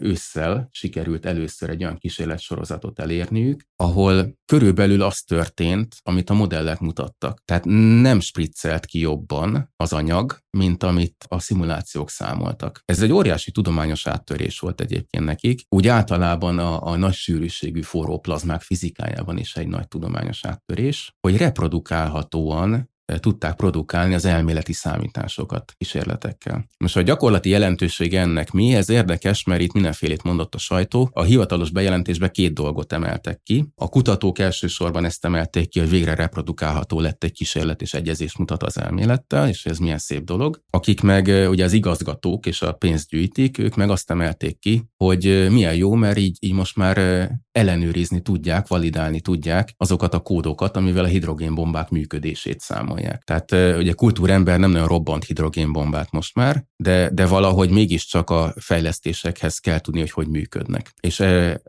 [0.00, 7.42] ősszel sikerült először egy olyan kísérletsorozatot elérniük, ahol körülbelül az történt, amit a modellek mutattak.
[7.44, 7.64] Tehát
[8.00, 12.82] nem spriccelt ki jobban az anyag, mint amit a szimulációk számoltak.
[12.84, 15.60] Ez egy óriási tudományos áttörés volt egyébként nekik.
[15.68, 21.36] Úgy általában a, a nagy sűrűségű forró plazmák fizikájában is egy nagy tudományos áttörés, hogy
[21.36, 26.66] reprodukálhatóan tudták produkálni az elméleti számításokat kísérletekkel.
[26.78, 28.74] Most a gyakorlati jelentőség ennek mi?
[28.74, 31.08] Ez érdekes, mert itt mindenfélét mondott a sajtó.
[31.12, 33.64] A hivatalos bejelentésben két dolgot emeltek ki.
[33.74, 38.62] A kutatók elsősorban ezt emelték ki, hogy végre reprodukálható lett egy kísérlet, és egyezés mutat
[38.62, 40.62] az elmélettel, és ez milyen szép dolog.
[40.70, 45.46] Akik meg ugye az igazgatók és a pénzt gyűjtik, ők meg azt emelték ki, hogy
[45.50, 51.04] milyen jó, mert így, így most már ellenőrizni tudják, validálni tudják azokat a kódokat, amivel
[51.04, 52.97] a hidrogénbombák működését számolják.
[53.24, 59.58] Tehát ugye kultúrember nem nagyon robbant hidrogénbombát most már, de, de valahogy mégiscsak a fejlesztésekhez
[59.58, 60.92] kell tudni, hogy hogy működnek.
[61.00, 61.20] És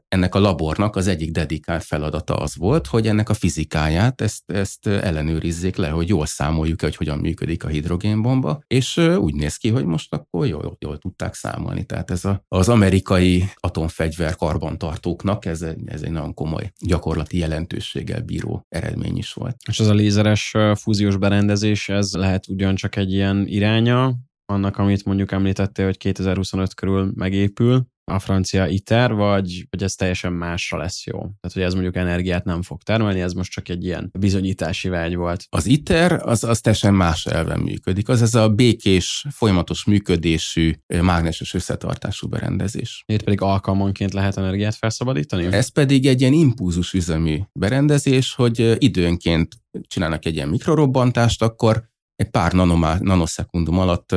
[0.07, 4.87] ennek a labornak az egyik dedikált feladata az volt, hogy ennek a fizikáját, ezt, ezt
[4.87, 9.85] ellenőrizzék le, hogy jól számoljuk hogy hogyan működik a hidrogénbomba, és úgy néz ki, hogy
[9.85, 11.85] most akkor jól, jól tudták számolni.
[11.85, 18.65] Tehát ez a, az amerikai atomfegyver karbantartóknak ez ez egy nagyon komoly gyakorlati jelentőséggel bíró
[18.69, 19.55] eredmény is volt.
[19.67, 24.13] És ez a lézeres fúziós berendezés, ez lehet ugyancsak egy ilyen iránya,
[24.45, 30.33] annak, amit mondjuk említettél, hogy 2025 körül megépül, a francia ITER, vagy hogy ez teljesen
[30.33, 31.17] másra lesz jó?
[31.19, 35.15] Tehát, hogy ez mondjuk energiát nem fog termelni, ez most csak egy ilyen bizonyítási vágy
[35.15, 35.45] volt.
[35.49, 38.09] Az ITER az, az teljesen más elven működik.
[38.09, 43.03] Az ez a békés, folyamatos működésű, mágneses összetartású berendezés.
[43.05, 45.45] Itt pedig alkalmanként lehet energiát felszabadítani?
[45.45, 49.55] Ez pedig egy ilyen impulzus üzemű berendezés, hogy időnként
[49.87, 51.89] csinálnak egy ilyen mikrorobbantást, akkor
[52.19, 54.15] egy pár nanomá, nanoszekundum alatt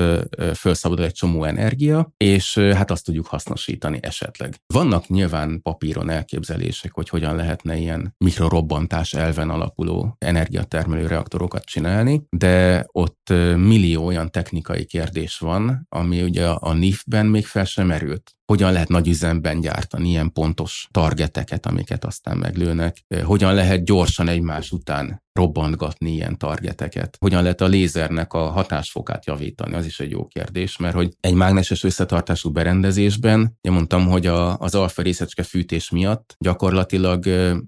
[0.54, 4.54] felszabadul egy csomó energia, és hát azt tudjuk hasznosítani esetleg.
[4.66, 12.86] Vannak nyilván papíron elképzelések, hogy hogyan lehetne ilyen mikrorobbantás elven alapuló energiatermelő reaktorokat csinálni, de
[12.92, 18.72] ott millió olyan technikai kérdés van, ami ugye a NIF-ben még fel sem merült hogyan
[18.72, 25.22] lehet nagy üzemben gyártani ilyen pontos targeteket, amiket aztán meglőnek, hogyan lehet gyorsan egymás után
[25.32, 30.76] robbantgatni ilyen targeteket, hogyan lehet a lézernek a hatásfokát javítani, az is egy jó kérdés,
[30.76, 36.36] mert hogy egy mágneses összetartású berendezésben, én mondtam, hogy a, az alfa részecske fűtés miatt
[36.38, 37.26] gyakorlatilag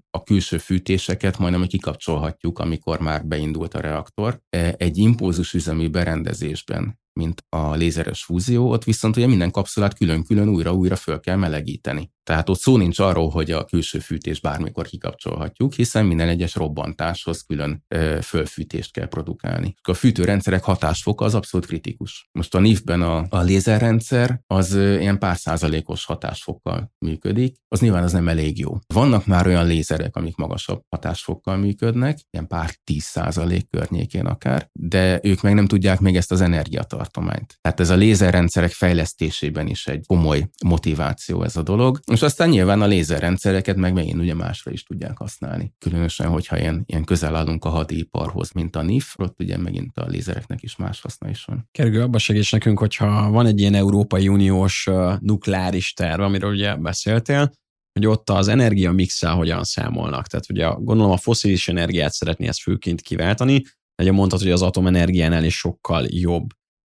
[0.09, 4.39] a külső fűtéseket majdnem kikapcsolhatjuk, amikor már beindult a reaktor.
[4.77, 10.95] Egy impulzus üzemű berendezésben mint a lézeres fúzió, ott viszont ugye minden kapszulát külön-külön újra-újra
[10.95, 12.14] föl kell melegíteni.
[12.25, 17.41] Tehát ott szó nincs arról, hogy a külső fűtés bármikor kikapcsolhatjuk, hiszen minden egyes robbantáshoz
[17.41, 19.75] külön ö, fölfűtést kell produkálni.
[19.81, 22.29] A fűtőrendszerek hatásfoka az abszolút kritikus.
[22.31, 28.03] Most a NIF-ben a, a lézerrendszer az ö, ilyen pár százalékos hatásfokkal működik, az nyilván
[28.03, 28.77] az nem elég jó.
[28.93, 35.19] Vannak már olyan lézerek, amik magasabb hatásfokkal működnek, ilyen pár tíz százalék környékén akár, de
[35.23, 37.57] ők meg nem tudják még ezt az energiatartományt.
[37.61, 42.81] Tehát ez a lézerrendszerek fejlesztésében is egy komoly motiváció ez a dolog és aztán nyilván
[42.81, 45.73] a lézerrendszereket meg megint ugye másra is tudják használni.
[45.79, 50.05] Különösen, hogyha ilyen, ilyen közel állunk a hadiparhoz, mint a NIF, ott ugye megint a
[50.05, 51.67] lézereknek is más haszna is van.
[51.71, 54.89] Kergő, abba segíts nekünk, hogyha van egy ilyen Európai Uniós
[55.19, 57.51] nukleáris terv, amiről ugye beszéltél,
[57.93, 60.27] hogy ott az energia mixel hogyan számolnak.
[60.27, 63.63] Tehát ugye gondolom a foszilis energiát szeretné ezt főként kiváltani,
[64.01, 66.47] ugye mondtad, hogy az atomenergiánál is sokkal jobb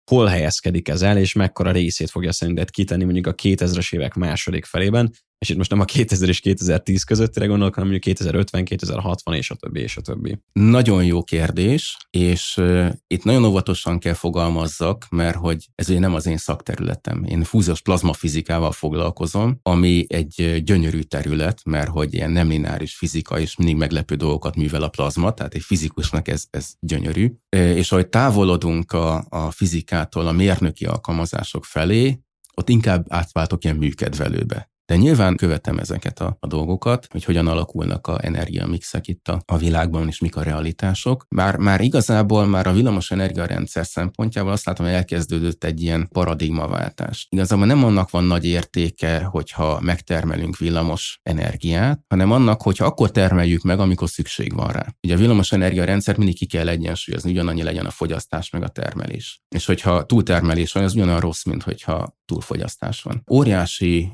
[0.04, 4.64] hol helyezkedik ez el, és mekkora részét fogja szerinted kitenni mondjuk a 2000-es évek második
[4.64, 9.34] felében, És itt most nem a 2000 és 2010 közöttire gondolok, hanem mondjuk 2050, 2060
[9.34, 10.38] és a többi, és a többi.
[10.52, 16.14] Nagyon jó kérdés, és uh, itt nagyon óvatosan kell fogalmazzak, mert hogy ez ugye nem
[16.14, 17.24] az én szakterületem.
[17.24, 23.56] Én fúziós plazmafizikával foglalkozom, ami egy gyönyörű terület, mert hogy ilyen nem lineáris fizika és
[23.56, 27.32] mindig meglepő dolgokat művel a plazma, tehát egy fizikusnak ez, ez gyönyörű.
[27.48, 32.18] És ahogy távolodunk a, a fizikától a mérnöki alkalmazások felé,
[32.54, 34.69] ott inkább átváltok ilyen műkedvelőbe.
[34.90, 39.56] De nyilván követem ezeket a, a dolgokat, hogy hogyan alakulnak a energiamixek itt a, a
[39.56, 41.26] világban, és mik a realitások.
[41.28, 47.26] Már, már igazából már a villamos energiarendszer szempontjából azt látom, hogy elkezdődött egy ilyen paradigmaváltás.
[47.30, 53.62] Igazából nem annak van nagy értéke, hogyha megtermelünk villamos energiát, hanem annak, hogyha akkor termeljük
[53.62, 54.86] meg, amikor szükség van rá.
[55.02, 59.42] Ugye a villamos energiarendszer mindig ki kell egyensúlyozni, ugyanannyi legyen a fogyasztás meg a termelés.
[59.48, 63.22] És hogyha túltermelés van, az ugyanolyan rossz, mint hogyha túlfogyasztás van.
[63.30, 64.12] Óriási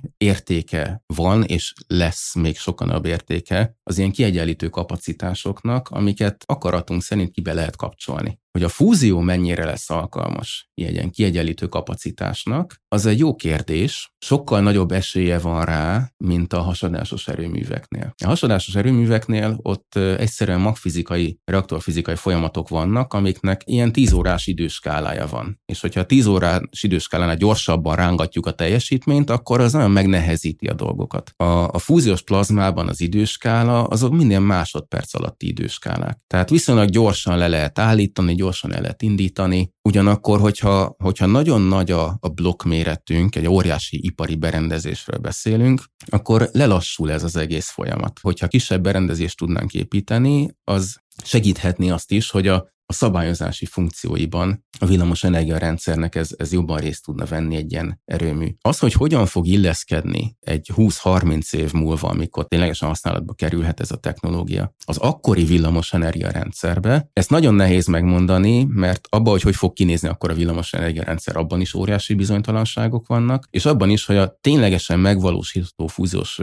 [0.72, 7.30] értéke van, és lesz még sokan a értéke az ilyen kiegyenlítő kapacitásoknak, amiket akaratunk szerint
[7.30, 8.40] ki be lehet kapcsolni.
[8.56, 14.14] Hogy a fúzió mennyire lesz alkalmas ilyen kiegyenlítő kapacitásnak, az egy jó kérdés.
[14.18, 18.14] Sokkal nagyobb esélye van rá, mint a hasadásos erőműveknél.
[18.24, 25.60] A hasadásos erőműveknél ott egyszerűen magfizikai, reaktorfizikai folyamatok vannak, amiknek ilyen 10 órás időskálája van.
[25.64, 30.74] És hogyha a 10 órás időskálánál gyorsabban rángatjuk a teljesítményt, akkor az nagyon megnehezíti a
[30.74, 31.32] dolgokat.
[31.36, 36.18] A, a fúziós plazmában az időskála azok minden másodperc alatti időskálák.
[36.26, 39.70] Tehát viszonylag gyorsan le lehet állítani, gyorsan el lehet indítani.
[39.82, 46.48] Ugyanakkor, hogyha, hogyha nagyon nagy a, a blokk méretünk, egy óriási ipari berendezésről beszélünk, akkor
[46.52, 48.18] lelassul ez az egész folyamat.
[48.22, 54.86] Hogyha kisebb berendezést tudnánk építeni, az segíthetni azt is, hogy a, a szabályozási funkcióiban a
[54.86, 58.54] villamos energiarendszernek ez, ez jobban részt tudna venni egy ilyen erőmű.
[58.60, 63.96] Az, hogy hogyan fog illeszkedni egy 20-30 év múlva, amikor ténylegesen használatba kerülhet ez a
[63.96, 70.08] technológia, az akkori villamos energiarendszerbe, ezt nagyon nehéz megmondani, mert abban, hogy hogy fog kinézni
[70.08, 74.98] akkor a villamos energiarendszer, abban is óriási bizonytalanságok vannak, és abban is, hogy a ténylegesen
[74.98, 76.40] megvalósítható fúziós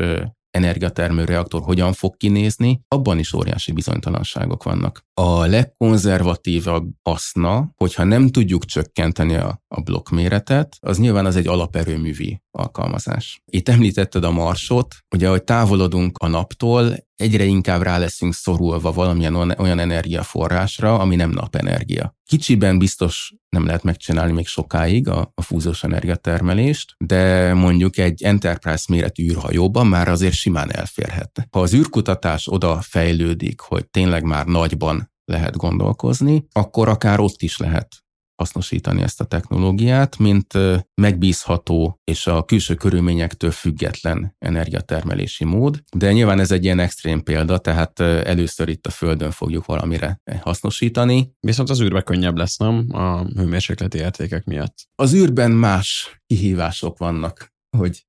[0.54, 5.06] energiatermő reaktor hogyan fog kinézni, abban is óriási bizonytalanságok vannak.
[5.14, 12.43] A legkonzervatívabb haszna, hogyha nem tudjuk csökkenteni a, a blokkméretet, az nyilván az egy alaperőművi
[12.54, 13.42] alkalmazás.
[13.46, 19.36] Itt említetted a marsot, ugye, hogy távolodunk a naptól, egyre inkább rá leszünk szorulva valamilyen
[19.36, 22.16] olyan energiaforrásra, ami nem napenergia.
[22.26, 28.86] Kicsiben biztos nem lehet megcsinálni még sokáig a, a fúziós energiatermelést, de mondjuk egy Enterprise
[28.88, 31.48] méretű űrhajóban már azért simán elférhet.
[31.52, 37.58] Ha az űrkutatás oda fejlődik, hogy tényleg már nagyban lehet gondolkozni, akkor akár ott is
[37.58, 38.03] lehet
[38.36, 40.54] hasznosítani ezt a technológiát, mint
[41.02, 45.84] megbízható és a külső körülményektől független energiatermelési mód.
[45.98, 51.34] De nyilván ez egy ilyen extrém példa, tehát először itt a Földön fogjuk valamire hasznosítani.
[51.40, 52.86] Viszont az űrbe könnyebb lesz, nem?
[52.90, 54.76] A hőmérsékleti értékek miatt.
[54.96, 58.06] Az űrben más kihívások vannak, hogy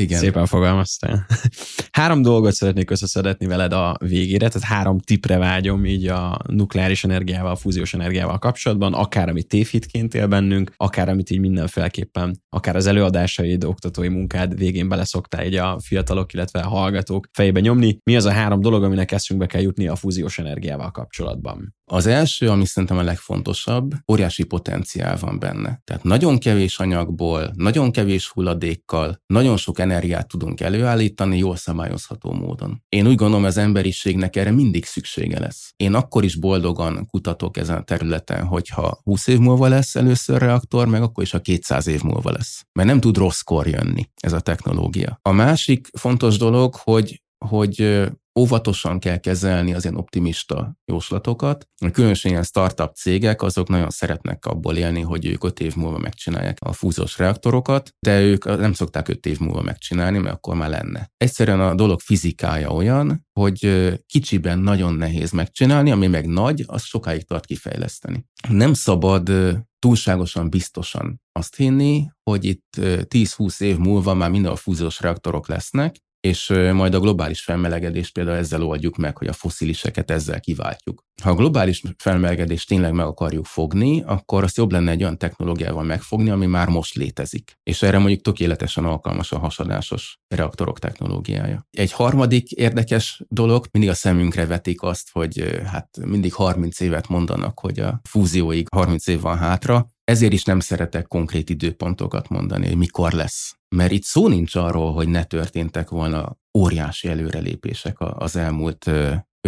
[0.00, 0.18] igen.
[0.18, 1.26] Szépen fogalmaztál.
[1.98, 7.50] három dolgot szeretnék összeszedetni veled a végére, tehát három tipre vágyom így a nukleáris energiával,
[7.50, 12.86] a fúziós energiával kapcsolatban, akár amit tévhitként él bennünk, akár amit így mindenféleképpen, akár az
[12.86, 17.98] előadásaid, oktatói munkád végén beleszoktál így a fiatalok, illetve a hallgatók fejébe nyomni.
[18.04, 21.74] Mi az a három dolog, aminek eszünkbe kell jutni a fúziós energiával kapcsolatban?
[21.92, 25.80] Az első, ami szerintem a legfontosabb, óriási potenciál van benne.
[25.84, 32.82] Tehát nagyon kevés anyagból, nagyon kevés hulladékkal, nagyon sok energiát tudunk előállítani jól szabályozható módon.
[32.88, 35.72] Én úgy gondolom, az emberiségnek erre mindig szüksége lesz.
[35.76, 40.88] Én akkor is boldogan kutatok ezen a területen, hogyha 20 év múlva lesz először reaktor,
[40.88, 42.64] meg akkor is a 200 év múlva lesz.
[42.72, 45.18] Mert nem tud rosszkor jönni ez a technológia.
[45.22, 48.06] A másik fontos dolog, hogy hogy
[48.38, 51.68] óvatosan kell kezelni az ilyen optimista jóslatokat.
[51.92, 56.58] Különösen ilyen startup cégek, azok nagyon szeretnek abból élni, hogy ők öt év múlva megcsinálják
[56.60, 61.10] a fúzós reaktorokat, de ők nem szokták öt év múlva megcsinálni, mert akkor már lenne.
[61.16, 67.24] Egyszerűen a dolog fizikája olyan, hogy kicsiben nagyon nehéz megcsinálni, ami meg nagy, az sokáig
[67.26, 68.24] tart kifejleszteni.
[68.48, 69.30] Nem szabad
[69.78, 75.96] túlságosan biztosan azt hinni, hogy itt 10-20 év múlva már minden a fúziós reaktorok lesznek,
[76.20, 81.04] és majd a globális felmelegedést például ezzel oldjuk meg, hogy a fosziliseket ezzel kiváltjuk.
[81.22, 85.82] Ha a globális felmelegedést tényleg meg akarjuk fogni, akkor azt jobb lenne egy olyan technológiával
[85.82, 87.58] megfogni, ami már most létezik.
[87.62, 91.66] És erre mondjuk tökéletesen alkalmas a hasadásos reaktorok technológiája.
[91.70, 97.60] Egy harmadik érdekes dolog, mindig a szemünkre vetik azt, hogy hát mindig 30 évet mondanak,
[97.60, 102.76] hogy a fúzióig 30 év van hátra, Ezért is nem szeretek konkrét időpontokat mondani, hogy
[102.76, 103.54] mikor lesz.
[103.68, 108.84] Mert itt szó nincs arról, hogy ne történtek volna óriási előrelépések az elmúlt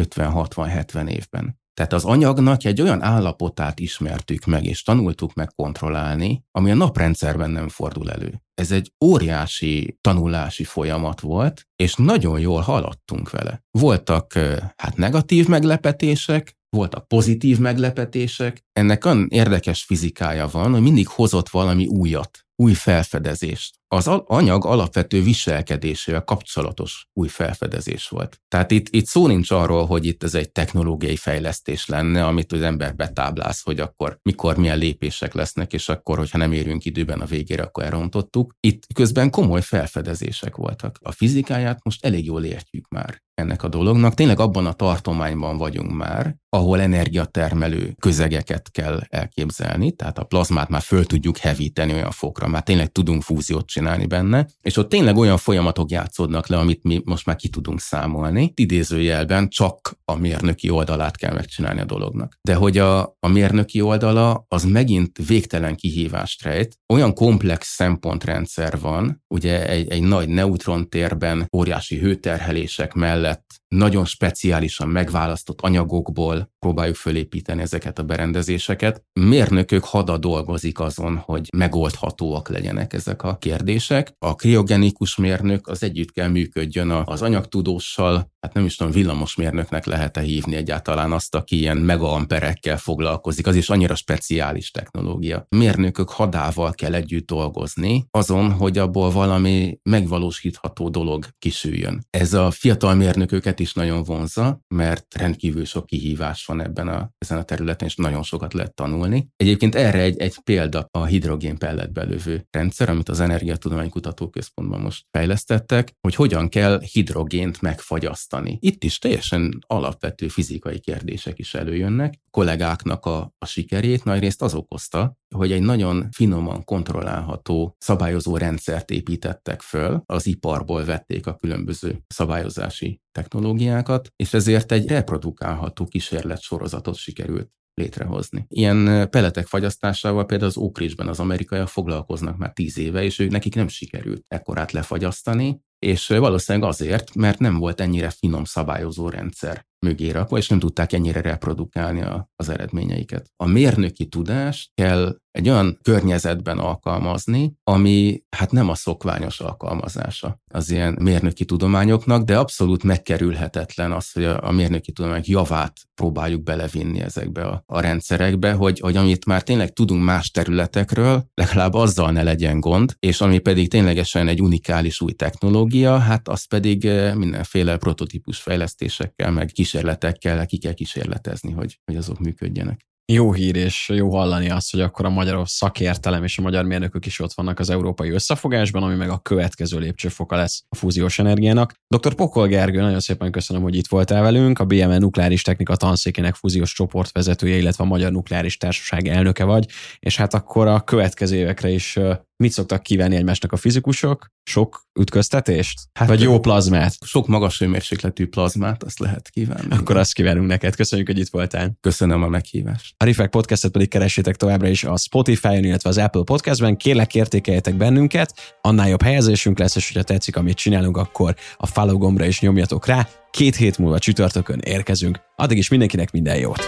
[0.01, 1.61] 50-60-70 évben.
[1.75, 7.51] Tehát az anyagnak egy olyan állapotát ismertük meg, és tanultuk meg kontrollálni, ami a naprendszerben
[7.51, 8.43] nem fordul elő.
[8.55, 13.65] Ez egy óriási tanulási folyamat volt, és nagyon jól haladtunk vele.
[13.71, 14.33] Voltak
[14.77, 18.64] hát negatív meglepetések, voltak pozitív meglepetések.
[18.73, 25.22] Ennek olyan érdekes fizikája van, hogy mindig hozott valami újat, új felfedezést az anyag alapvető
[25.22, 28.40] viselkedésével kapcsolatos új felfedezés volt.
[28.49, 32.62] Tehát itt, itt szó nincs arról, hogy itt ez egy technológiai fejlesztés lenne, amit az
[32.62, 37.24] ember betábláz, hogy akkor mikor milyen lépések lesznek, és akkor, hogyha nem érünk időben a
[37.24, 38.55] végére, akkor elrontottuk.
[38.61, 40.99] Itt közben komoly felfedezések voltak.
[41.03, 44.14] A fizikáját most elég jól értjük már ennek a dolognak.
[44.14, 50.80] Tényleg abban a tartományban vagyunk már, ahol energiatermelő közegeket kell elképzelni, tehát a plazmát már
[50.80, 55.16] föl tudjuk hevíteni olyan fokra, már tényleg tudunk fúziót csinálni, csinálni benne, és ott tényleg
[55.16, 58.53] olyan folyamatok játszódnak le, amit mi most már ki tudunk számolni.
[58.55, 62.39] Idézőjelben csak a mérnöki oldalát kell megcsinálni a dolognak.
[62.43, 66.78] De hogy a, a mérnöki oldala az megint végtelen kihívást rejt.
[66.89, 75.61] Olyan komplex szempontrendszer van, ugye egy, egy nagy neutrontérben óriási hőterhelések mellett nagyon speciálisan megválasztott
[75.61, 79.03] anyagokból próbáljuk fölépíteni ezeket a berendezéseket.
[79.12, 84.14] Mérnökök hada dolgozik azon, hogy megoldhatóak legyenek ezek a kérdések.
[84.18, 90.20] A kriogenikus mérnök az együtt kell működjön az anyagtudóssal, hát nem is tudom, villamosmérnöknek lehet-e
[90.20, 95.47] hívni egyáltalán azt, aki ilyen megaamperekkel foglalkozik, az is annyira speciális technológia.
[95.49, 102.07] Mérnökök hadával kell együtt dolgozni azon, hogy abból valami megvalósítható dolog kisüljön.
[102.11, 107.38] Ez a fiatal mérnököket is nagyon vonza, mert rendkívül sok kihívás van ebben a, ezen
[107.38, 109.28] a területen, és nagyon sokat lehet tanulni.
[109.36, 115.93] Egyébként erre egy, egy példa a hidrogén pelletbelövő rendszer, amit az Energiatudományi Kutatóközpontban most fejlesztettek,
[116.01, 118.30] hogy hogyan kell hidrogént megfagyasztani.
[118.61, 122.20] Itt is teljesen alapvető fizikai kérdések is előjönnek.
[122.30, 129.61] Kollégáknak a, a sikerét nagyrészt az okozta, hogy egy nagyon finoman kontrollálható szabályozó rendszert építettek
[129.61, 137.51] föl, az iparból vették a különböző szabályozási technológiákat, és ezért egy reprodukálható kísérlet sorozatot sikerült
[137.74, 138.45] létrehozni.
[138.49, 143.55] Ilyen peletek fagyasztásával például az Ókrisben az amerikaiak foglalkoznak már tíz éve, és ők nekik
[143.55, 150.11] nem sikerült ekkorát lefagyasztani, és valószínűleg azért, mert nem volt ennyire finom szabályozó rendszer mögé
[150.11, 153.30] rakva, és nem tudták ennyire reprodukálni a, az eredményeiket.
[153.37, 160.70] A mérnöki tudást kell egy olyan környezetben alkalmazni, ami hát nem a szokványos alkalmazása az
[160.70, 167.01] ilyen mérnöki tudományoknak, de abszolút megkerülhetetlen az, hogy a, a mérnöki tudományok javát próbáljuk belevinni
[167.01, 172.22] ezekbe a, a rendszerekbe, hogy, hogy amit már tényleg tudunk más területekről, legalább azzal ne
[172.22, 177.76] legyen gond, és ami pedig ténylegesen egy unikális új technológia, hát az pedig eh, mindenféle
[177.76, 182.81] prototípus fejlesztésekkel, meg kísérletekkel ki kell kísérletezni, hogy, hogy azok működjenek
[183.12, 187.07] jó hír és jó hallani azt, hogy akkor a magyar szakértelem és a magyar mérnökök
[187.07, 191.73] is ott vannak az európai összefogásban, ami meg a következő lépcsőfoka lesz a fúziós energiának.
[191.97, 192.14] Dr.
[192.14, 196.73] Pokol Gergő, nagyon szépen köszönöm, hogy itt voltál velünk, a BME Nukleáris Technika tanszékének fúziós
[196.73, 199.66] csoportvezetője, illetve a Magyar Nukleáris Társaság elnöke vagy,
[199.99, 201.99] és hát akkor a következő évekre is
[202.43, 204.26] mit szoktak kívánni egymásnak a fizikusok?
[204.43, 205.80] Sok ütköztetést?
[205.93, 206.95] Hát, Vagy jó plazmát?
[207.05, 209.66] Sok magas hőmérsékletű plazmát, azt lehet kívánni.
[209.70, 210.76] Akkor azt kívánunk neked.
[210.76, 211.72] Köszönjük, hogy itt voltál.
[211.80, 212.95] Köszönöm a meghívást.
[212.97, 216.76] A Rifek podcastet pedig keressétek továbbra is a Spotify-on, illetve az Apple Podcastben.
[216.76, 221.99] Kérlek, értékeljetek bennünket, annál jobb helyezésünk lesz, és hogyha tetszik, amit csinálunk, akkor a follow
[221.99, 223.09] gombra is nyomjatok rá.
[223.30, 225.20] Két hét múlva csütörtökön érkezünk.
[225.36, 226.61] Addig is mindenkinek minden jót!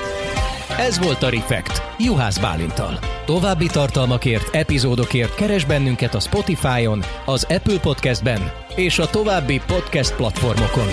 [0.79, 2.99] Ez volt a Refekt, Juhász Bálintal.
[3.25, 10.89] További tartalmakért, epizódokért keres bennünket a Spotify-on, az Apple Podcast-ben és a további podcast platformokon.